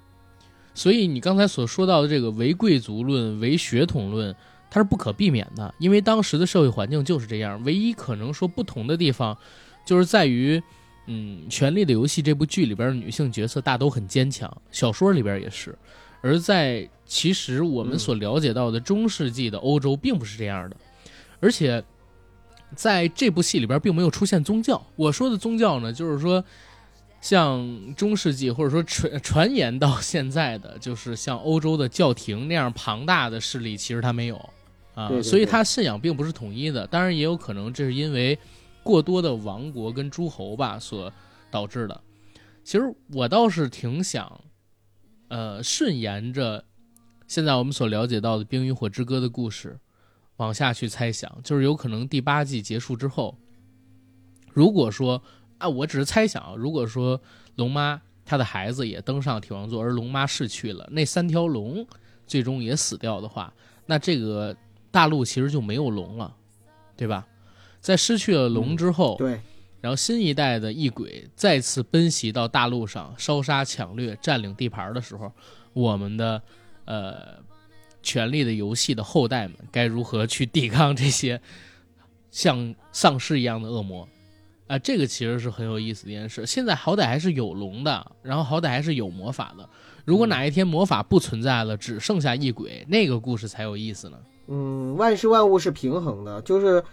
[0.73, 4.33] 所以你刚才所说到的这个唯贵族论、唯血统论，
[4.73, 7.61] 它是不可避免的，因为当时的社会环境就是这样。
[7.65, 9.37] 唯一可能说不同的地方，
[9.85, 10.63] 就是在于，
[11.07, 15.77] 嗯，《权力的游戏》这部剧里边的女性角色大都很坚强，小说里边也是，
[16.21, 20.77] 而在其实我们所了解到的中世纪的欧洲并不是这样的，
[21.41, 21.83] 而且
[22.73, 24.81] 在这部戏里边并没有出现宗教。
[24.95, 26.41] 我说的宗教呢，就是说
[27.19, 34.49] 像中世纪或者说传 传言到现在的，就是像欧洲的教廷那样庞大的势力，其实它没有
[34.93, 36.85] 啊，对对所以对它信仰并不是统一的。
[36.87, 38.37] 当然也有可能这是因为
[38.83, 41.11] 过多的王国跟诸侯吧所
[41.49, 42.01] 导致的。
[42.63, 44.41] 其实我倒是挺想，
[45.29, 46.63] 呃，顺沿着
[47.27, 49.79] 现在我们所了解到的《冰与火之歌》的故事
[50.37, 53.37] 往下去猜想，就是有可能第八季结束之后，
[54.51, 55.21] 如果说
[55.57, 57.19] 啊，我只是猜想啊，如果说
[57.55, 61.85] 龙妈她的孩子也登上铁王座，而龙妈逝去了，那三条龙
[62.25, 63.53] 最终也死掉的话，
[63.85, 64.55] 那这个
[64.91, 66.35] 大陆其实就没有龙了，
[66.95, 67.25] 对吧？
[67.79, 69.39] 在失去了龙之后，对，
[69.79, 75.31] 然后新一代的异鬼再次奔袭到大陆上，烧杀抢掠、占领地盘的时候，
[75.73, 76.41] 我们的
[76.85, 77.13] 呃
[78.03, 81.41] 《权力的游戏》的后代们该如何去抵抗这些
[82.29, 84.07] 像丧尸一样的恶魔？
[84.67, 86.45] 啊、这个其实是很有意思的一件事。
[86.45, 89.67] 现在好歹还是有龙的，然后好歹还是有魔法的。
[90.05, 94.17] 如果哪一天魔法不存在了，只剩下异鬼，那个故事才有意思呢。
[94.47, 96.83] 嗯，万事万物是平衡的，就是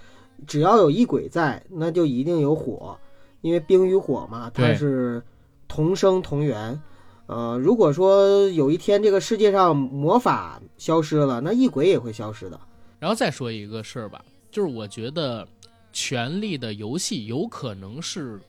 [0.46, 2.98] 只要有一鬼在，那就一定有火，
[3.40, 5.22] 因为冰与火嘛，它是
[5.66, 6.80] 同生同源。
[7.26, 12.58] 呃，如果说有一天这个世界上魔法消失了，那异鬼也会消失的。
[12.98, 15.44] 然后再说一个事儿吧，就是我觉得
[15.92, 18.40] 《权力的游戏》有可能是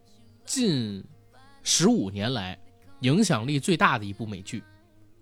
[0.46, 1.04] 近
[1.62, 2.58] 十五年来
[3.02, 4.64] 影响力最大的一部美剧，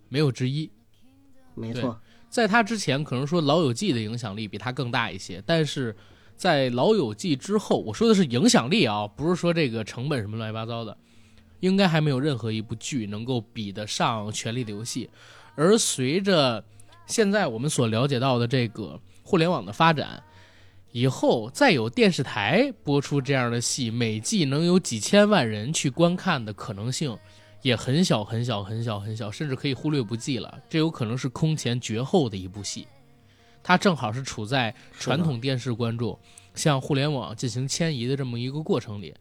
[0.07, 0.69] 没有之一。
[1.55, 1.99] 没错，
[2.29, 5.95] 在它之前，可能说《老友记》的影响力比它更大一些，但是
[6.35, 10.95] 在《老友记》之后，我说的是影响力啊，不是说这个成本什么乱七八糟的，
[11.61, 15.05] 应该还没有任何一部剧能够比得上《权力的游戏》。
[15.55, 16.63] 而随着
[17.07, 20.21] 现在我们所了解到的这个互联网的发展，
[20.91, 27.17] 以后再有电视台播出这样的戏，每季能有几千万人去观看的可能性
[27.61, 30.59] 也很小很小很小很小，甚至可以忽略不计了。
[30.69, 32.87] 这有可能是空前绝后的一部戏，
[33.63, 36.17] 它正好是处在传统电视观众
[36.53, 39.13] 向互联网进行迁移的这么一个过程里。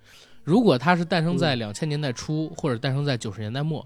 [0.45, 3.85] 如果它是诞生在两千年代初，或者诞生在九十年代末，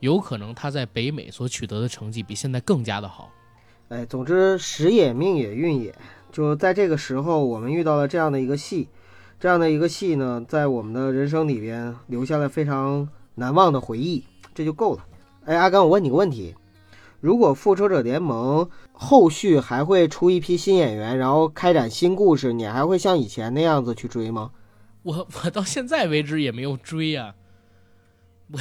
[0.00, 3.30] 有可能它在北美所取得的成绩比现在更加的好。
[3.90, 5.94] 哎，总之时也命也运也，
[6.32, 8.88] 就在这个时候，我们遇到了这样的一个戏，
[9.38, 13.08] 这样的一个戏呢，在我们的人生里边留下了非常
[13.40, 14.22] 难忘的回忆，
[14.54, 15.04] 这就够了。
[15.46, 16.54] 哎，阿甘，我问你个问题：
[17.20, 24.50] 如果复仇者联盟后续还会出一批新演员，然后开展新故事，你还会像以前那样子去追吗？
[25.02, 27.34] 我我到现在为止也没有追呀、
[28.52, 28.60] 我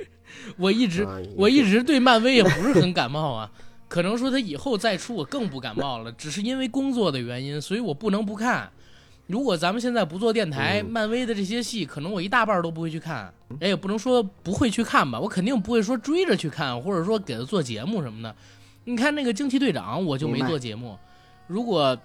[0.56, 3.52] 我一直啊我一直对漫威也不是很感冒啊，
[3.86, 8.72] 可能说他以后再出我更不感冒了，只是因为工作的原因，所以我不能不看。
[9.26, 13.32] 如果咱们现在不做电台，嗯漫威的这些戏，可能我一大半都不会去看。
[13.60, 18.34] 哎，也不能说不会去看吧，我肯定不会说追着去看，或者说给他做节目什么的。
[18.84, 20.96] 你看那个惊奇队长，我就没做节目。
[21.46, 21.96] 如果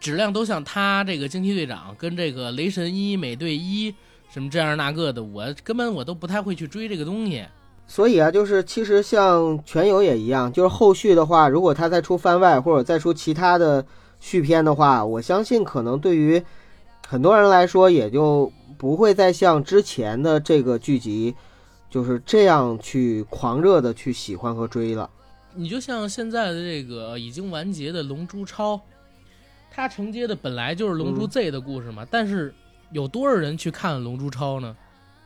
[0.00, 3.94] 质量都像他这个惊奇队长跟这个雷神一、美队一
[4.32, 7.44] 什么这样那个的，我根本我都不太会去追这个东西。
[7.86, 13.84] 所以啊，就是其实像全游也一样，就是后续的话，如果他再出番外或者再出其他的
[14.24, 16.42] 续篇的话，我相信可能对于
[17.06, 21.34] 很多人来说，也就不会再像之前的这个剧集
[21.90, 25.10] 就是这样去狂热的去喜欢和追了。
[25.54, 28.76] 你就像现在的这个已经完结的《龙珠超》，
[29.70, 32.54] 它承接的本来就是《龙珠嗯 Z》的故事嘛，但是
[32.92, 34.74] 有多少人去看《龙珠超》呢？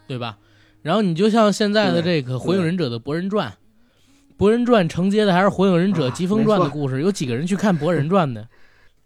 [0.08, 0.36] 对吧？
[0.82, 3.48] 然后你就像现在的这个《火影忍者》的《博人传》，
[4.36, 8.44] 《博人传》承接的还是《火影忍者啊疾风传》的故事，有几个人去看《博人传》的？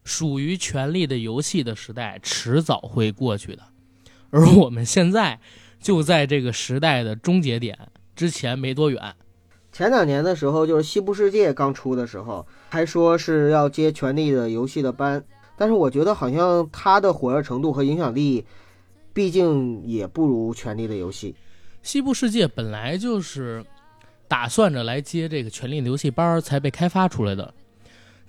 [0.04, 3.62] 属于权力的游戏的时代，迟早会过去的，
[4.30, 5.38] 而我们现在
[5.80, 7.78] 就在这个时代的终结点
[8.14, 9.14] 之前没多远。
[9.72, 15.24] 前两年的时候，就是《西部世界》刚出的时候，还说是要接《权力的游戏》的班，
[15.56, 18.44] 但是我觉得好像它的火热程度和影响力，
[19.14, 21.32] 毕竟也不如《权力的游戏》。
[21.82, 23.64] 西部世界本来就是
[24.28, 27.54] 打算着来接这个《权力的游戏》班儿才被开发出来的，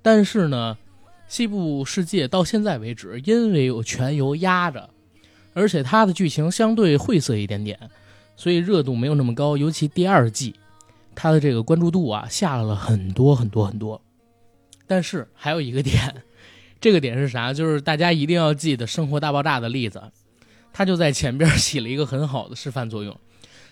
[0.01, 0.77] 但是呢，
[1.27, 4.89] 西部世界到现在为止，因为有全游压着，
[5.53, 7.79] 而且它的剧情相对晦涩一点点，
[8.35, 9.57] 所以热度没有那么高。
[9.57, 10.55] 尤其第二季，
[11.15, 13.99] 它的这个关注度啊下了很多很多很多。
[14.85, 16.23] 但是还有一个点，
[16.79, 17.51] 这个点是啥？
[17.51, 20.03] 就是大家一定要记得《生活大爆炸》的例子，
[20.71, 23.17] 它就在前边起了一个很好的示范作用。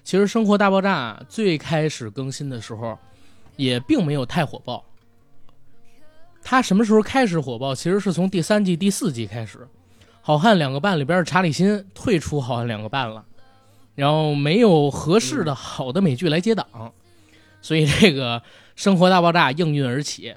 [0.03, 2.97] 其实《生活大爆炸》最开始更新的时候，
[3.55, 4.83] 也并没有太火爆。
[6.43, 7.73] 他什么时候开始火爆？
[7.73, 9.59] 其实是从第三季、第四季开始，
[10.21, 13.23] 《好汉两个半》里边查理辛退出《好汉两个半》了，
[13.95, 16.93] 然后没有合适的好的美剧来接档，
[17.61, 18.39] 所以这个
[18.75, 20.33] 《生活大爆炸》应运而起，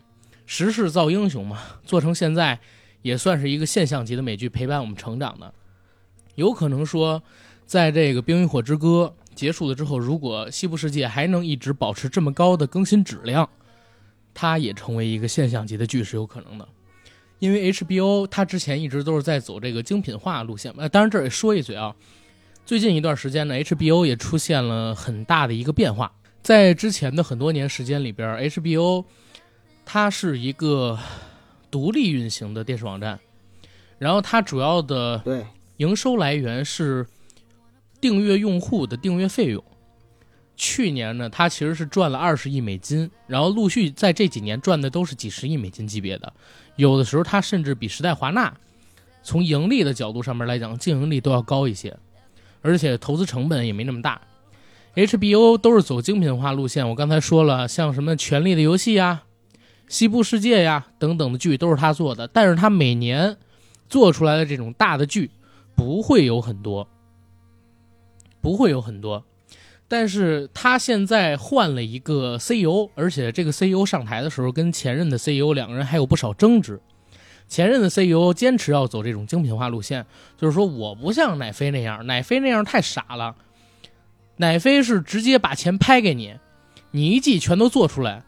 [0.47, 2.59] 时势造英雄嘛，做成现在
[3.03, 5.53] 也算是一个现象级的美剧，陪伴我们成长的。
[6.35, 7.23] 有可能说，
[7.65, 13.49] 在这个《冰与火之歌》结束了之后，如果西部世界还能一直保持这么高的更新质量，
[14.35, 16.69] 它也成为一个现象级的剧是有可能的。
[17.39, 20.89] 因为 HBO 它之前一直都是在走这个精品化路线呃。
[20.89, 21.95] 当然这也说一嘴啊，
[22.67, 26.13] 最近一段时间呢，HBO 也出现了很大的一个变化。
[26.43, 29.05] 在之前的很多年时间里边，HBO
[29.85, 30.99] 它是一个
[31.71, 33.19] 独立运行的电视网站，
[33.99, 35.45] 然后它主要的对。
[35.79, 37.05] 营收来源是
[38.01, 39.63] 订阅用户的订阅费用。
[40.57, 46.33] 去年呢，他其实是赚了二十亿美金，然后陆续在这几年赚的都是几十亿美金级别的。
[46.77, 48.53] 有的时候他甚至比时代华纳
[49.23, 51.97] 从盈利的角度上面来讲，净盈利都要高一些，
[52.63, 54.21] 而且投资成本也没那么大。
[54.95, 59.23] HBO 都是走精品化路线，我刚才说了，像什么《权力的游戏》呀、
[59.89, 63.37] 《西部世界》呀等等的剧都是他做的，但是他每年
[63.89, 65.31] 做出来的这种大的剧。
[65.77, 66.89] 不会有很多，
[68.41, 69.25] 不会有很多，
[69.97, 76.81] 但是他现在换了一个 CEO，而且这个 CEO 上台的时候跟前任的 CEO 两个人还有不少争执。
[77.47, 80.05] 前任的 CEO 坚持要走这种精品化路线，
[80.37, 83.37] 就是说我不像奶飞那样，奶飞那样太傻了。
[84.39, 86.35] 奶飞是直接把钱拍给你，
[86.91, 88.25] 你一季全都做出来，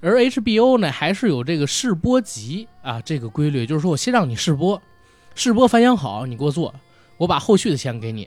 [0.00, 4.82] 而 HBO 呢还是有这个试播集啊这个规律，就是说我先让你试播。
[5.36, 6.74] 试播反响好，你给我做，
[7.16, 8.24] 我把后续的钱给你；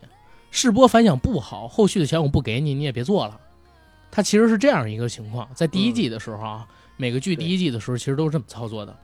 [0.51, 3.39] 试播反响不好，后续的钱我不给你，你也别做了。
[4.11, 8.95] 它其实是这样一个情况，在第一季的时候啊，每个剧第一季的时候其实都是这么操作的。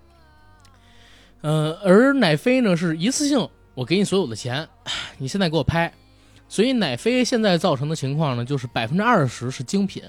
[1.42, 4.68] 嗯，而奶飞呢是一次性，我给你所有的钱，
[5.18, 5.94] 你现在给我拍。
[6.48, 10.02] 所以奶飞现在造成的情况呢，就是百分之二十是精品，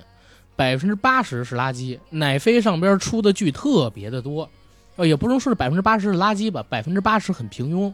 [0.55, 1.99] 百分之八十是垃圾。
[2.11, 4.49] 奶飞上边出的剧特别的多。
[4.97, 7.93] 呃，也不能说是百分之八十是垃圾吧，百分之八十很平庸。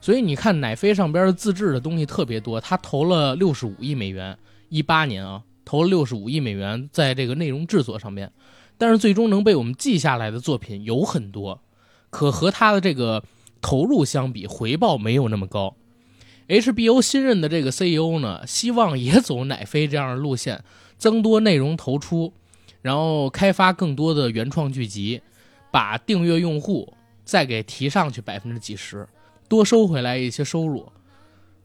[0.00, 4.38] 所以你看，奶飞上边的自制的东西特别多，他投了六十五亿美元，
[4.68, 8.32] 一八年啊，投了六十五亿美元在这个内容制作上面。
[8.76, 11.60] 但是最终能被我们记下来的作品有很多，
[12.10, 13.24] 可和他的这个
[13.60, 15.74] 投入相比，回报没有那么高。
[16.46, 20.62] HBO 新任的这个 CEO 呢，希望也走奶飞这样的路线，
[20.96, 22.32] 增多内容投出，
[22.82, 25.20] 然后开发更多的原创剧集。
[25.70, 26.94] 把订阅用户
[27.26, 29.06] 再给提上去百分之几十，
[29.48, 30.92] 多收回来一些收入，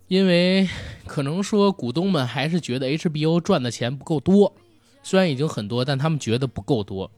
[0.08, 0.70] 因为
[1.06, 4.56] 可能说股东们还是觉得 HBO 赚的钱不够多，
[5.04, 7.12] 虽然已经很多，但他们觉得不够多，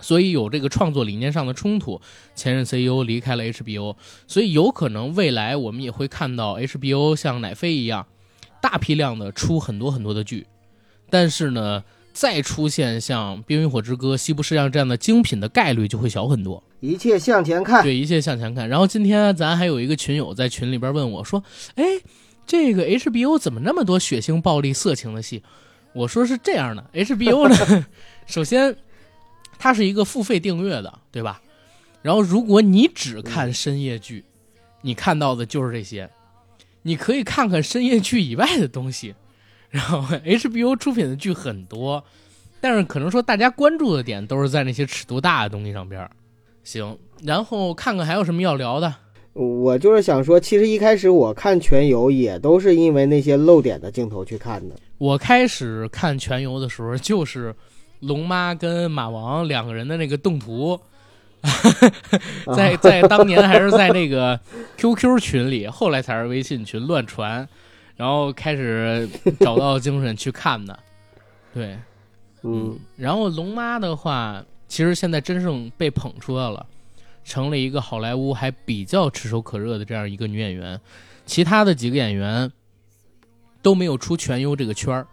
[0.00, 2.00] 所以有这个创作理念上的冲突。
[2.34, 3.96] 前任 CEO 离开了 HBO，
[4.26, 8.06] 所以有可能未来我们也会看到 HBO 像奶飞一样，
[8.62, 10.46] 大批量的出很多很多的剧，
[11.10, 11.82] 但是呢。
[12.18, 16.60] 再出现像《冰与火之歌》《西部世界》这样的精品的概率就会小很多。
[16.80, 18.68] 一切向前看，对，一切向前看。
[18.68, 21.40] 然后今天咱还有一个群友在群里边问我说
[21.76, 21.84] ：“哎，
[22.44, 25.44] 这个 HBO 怎么那么多血腥、暴力、色情的戏？”
[25.94, 27.86] 我说是这样的， HBO 呢，
[28.26, 28.74] 首先
[29.56, 31.40] 它是一个付费订阅的，对吧？
[32.02, 34.24] 然后如果你只看深夜剧，
[34.82, 36.10] 你看到的就是这些。
[36.82, 39.14] 你可以看看深夜剧以外的东西。
[39.70, 42.02] 然后 HBO 出品的剧很多，
[42.60, 46.08] 但是可能说大家关注的点都是在那些尺度大的东西上边。
[46.64, 48.94] 行，然后看看还有什么要聊的。
[49.32, 54.74] 我就是想说，其实一开始我看全游也都是因为那些露点的镜头去看的。
[54.98, 57.54] 我开始看全游的时候，就是
[58.00, 60.78] 龙妈跟马王两个人的那个动图，
[62.56, 64.38] 在在当年还是在那个
[64.76, 67.48] QQ 群里，后来才是微信群乱传。
[67.98, 69.08] 然后开始
[69.40, 70.78] 找到精神去看的，
[71.52, 71.76] 对，
[72.44, 76.64] 嗯，然后龙妈的话，其实现在真正被捧出来了，
[77.24, 80.80] 成了一个好莱坞还比较炙手可热的这样一个女演员，
[81.26, 82.52] 其他的几个演员
[83.62, 85.04] 都没有出全优这个圈儿，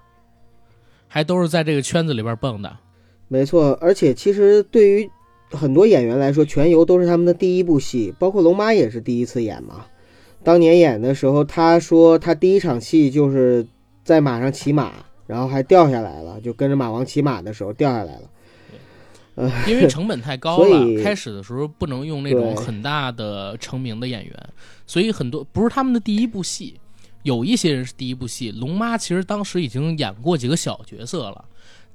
[1.07, 2.77] 还都是在这个圈子里边蹦的。
[3.27, 5.09] 没错，而且其实对于
[5.49, 9.87] 很多演员来说，全游都是他们的第一部戏，包括龙妈也是第一次演嘛。
[10.45, 13.65] 当年演的时候，他说他第一场戏就是
[14.03, 14.93] 在马上骑马，
[15.25, 18.29] 然后还掉下来了，就跟着马王骑马的时候掉下来了。
[19.33, 24.49] 呃，因为成本太高了， 开始的时候不能用那种很大的成名的演员，
[24.85, 26.79] 所以很多不是他们的第一部戏。
[27.23, 31.43] 有一些人是第一部戏，龙妈其实当时已经演过几个小角色了，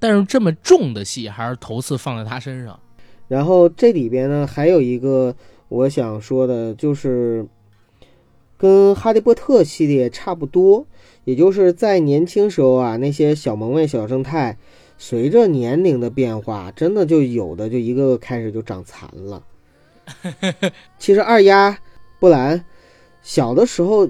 [0.00, 2.76] 但是这么重的戏还是头次放在他身上。
[3.28, 5.32] 然后这里边呢，还有一个
[5.68, 7.46] 我想说的，就是
[8.60, 10.86] 跟《哈利波特》系列差不多，
[11.24, 14.58] 也就是在年轻时候啊，那些小萌妹、小正太，
[14.98, 19.42] 随着年龄的变化，真的就有的就一个个开始就长残了。
[20.98, 21.78] 其实二丫
[22.18, 22.62] 布兰
[23.22, 24.06] 小的时候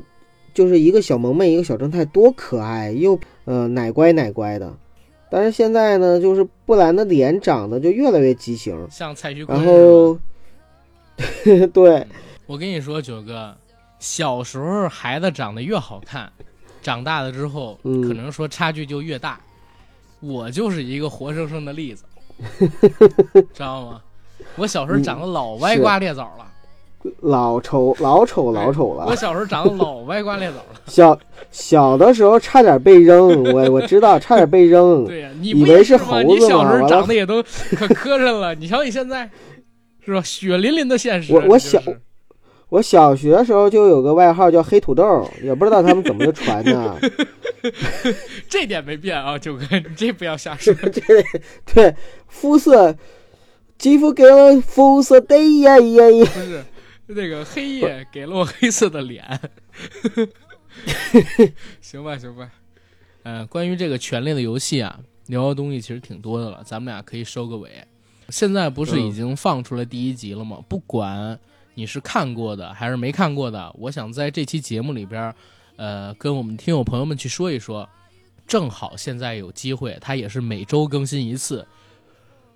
[0.52, 4.76] 就是一个小萌妹，一个小正太，多可爱，又呃奶乖奶乖的。
[5.30, 9.56] 但是现在呢，就是布兰的脸长得就越来越畸形，像蔡徐坤。
[9.56, 10.18] 然后，
[11.72, 12.04] 对，
[12.46, 13.56] 我跟你说，九哥，
[14.00, 16.28] 小时候孩子长得越好看，
[16.82, 19.38] 长大了之后，嗯可能说差距就越大。
[20.20, 22.04] 我就是一个活生生的例子，
[23.54, 24.00] 知道吗？
[24.56, 26.46] 我小时候长得老歪瓜裂枣了，
[27.20, 29.14] 老丑老丑老丑了我。
[29.16, 30.80] 小时候长得老歪瓜裂枣了。
[30.88, 31.18] 小
[31.50, 35.04] 小的时候差点被扔， 我我知道差点被扔。
[35.06, 35.96] 对呀、你以为是？
[35.96, 39.30] 猴子你小时候长得也都可磕碜了，你瞧你现在，
[40.04, 40.20] 是吧？
[40.22, 41.32] 血淋淋的现实。
[41.32, 41.82] 我我这就是小
[42.70, 46.98] 我小学的时候就有个外号叫黑土豆，也不知道他们怎么就传的。
[48.48, 50.72] 这点没变啊，九哥，你这不要瞎说。
[50.88, 51.02] 这
[51.66, 51.94] 对，
[52.28, 52.96] 肤色，
[53.76, 56.26] 肌肤给了肤色的呀呀呀。
[56.32, 56.64] 不是
[57.08, 59.24] 那个黑夜给了我黑色的脸，
[61.80, 62.48] 行 吧行吧，
[63.24, 67.68] 嗯、关于这个《权力的游戏》啊，聊的东西其实挺多的了，咱们俩可以收个尾。
[68.28, 70.58] 现在不是已经放出来第一集了吗？
[70.68, 71.36] 不管
[71.74, 75.34] 你是看过的还是没看过的，我想在这期节目里边，
[75.76, 77.88] 呃，跟我们听友朋友们去说一说。
[78.46, 81.64] 正好现在有机会，它也是每周更新一次，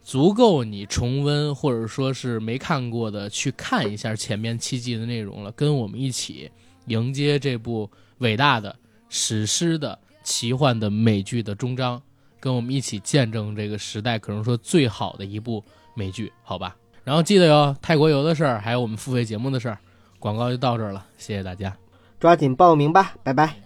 [0.02, 6.50] 足够你重温或者说是没看过的去看一下前面七季的内容了，跟我们一起
[6.86, 7.88] 迎接这部
[8.18, 8.74] 伟大的
[9.08, 12.02] 史诗的奇幻的美剧的终章，
[12.40, 15.62] 跟我们一起见证这个时代可能说最好的一部
[15.94, 16.76] 美剧，好吧？
[17.04, 19.78] 然后记得哟，泰国游的事儿，还有我们付费节目的事儿，
[20.18, 21.76] 广告就到这儿了，谢谢大家。
[22.18, 23.56] 抓紧报名吧，拜拜。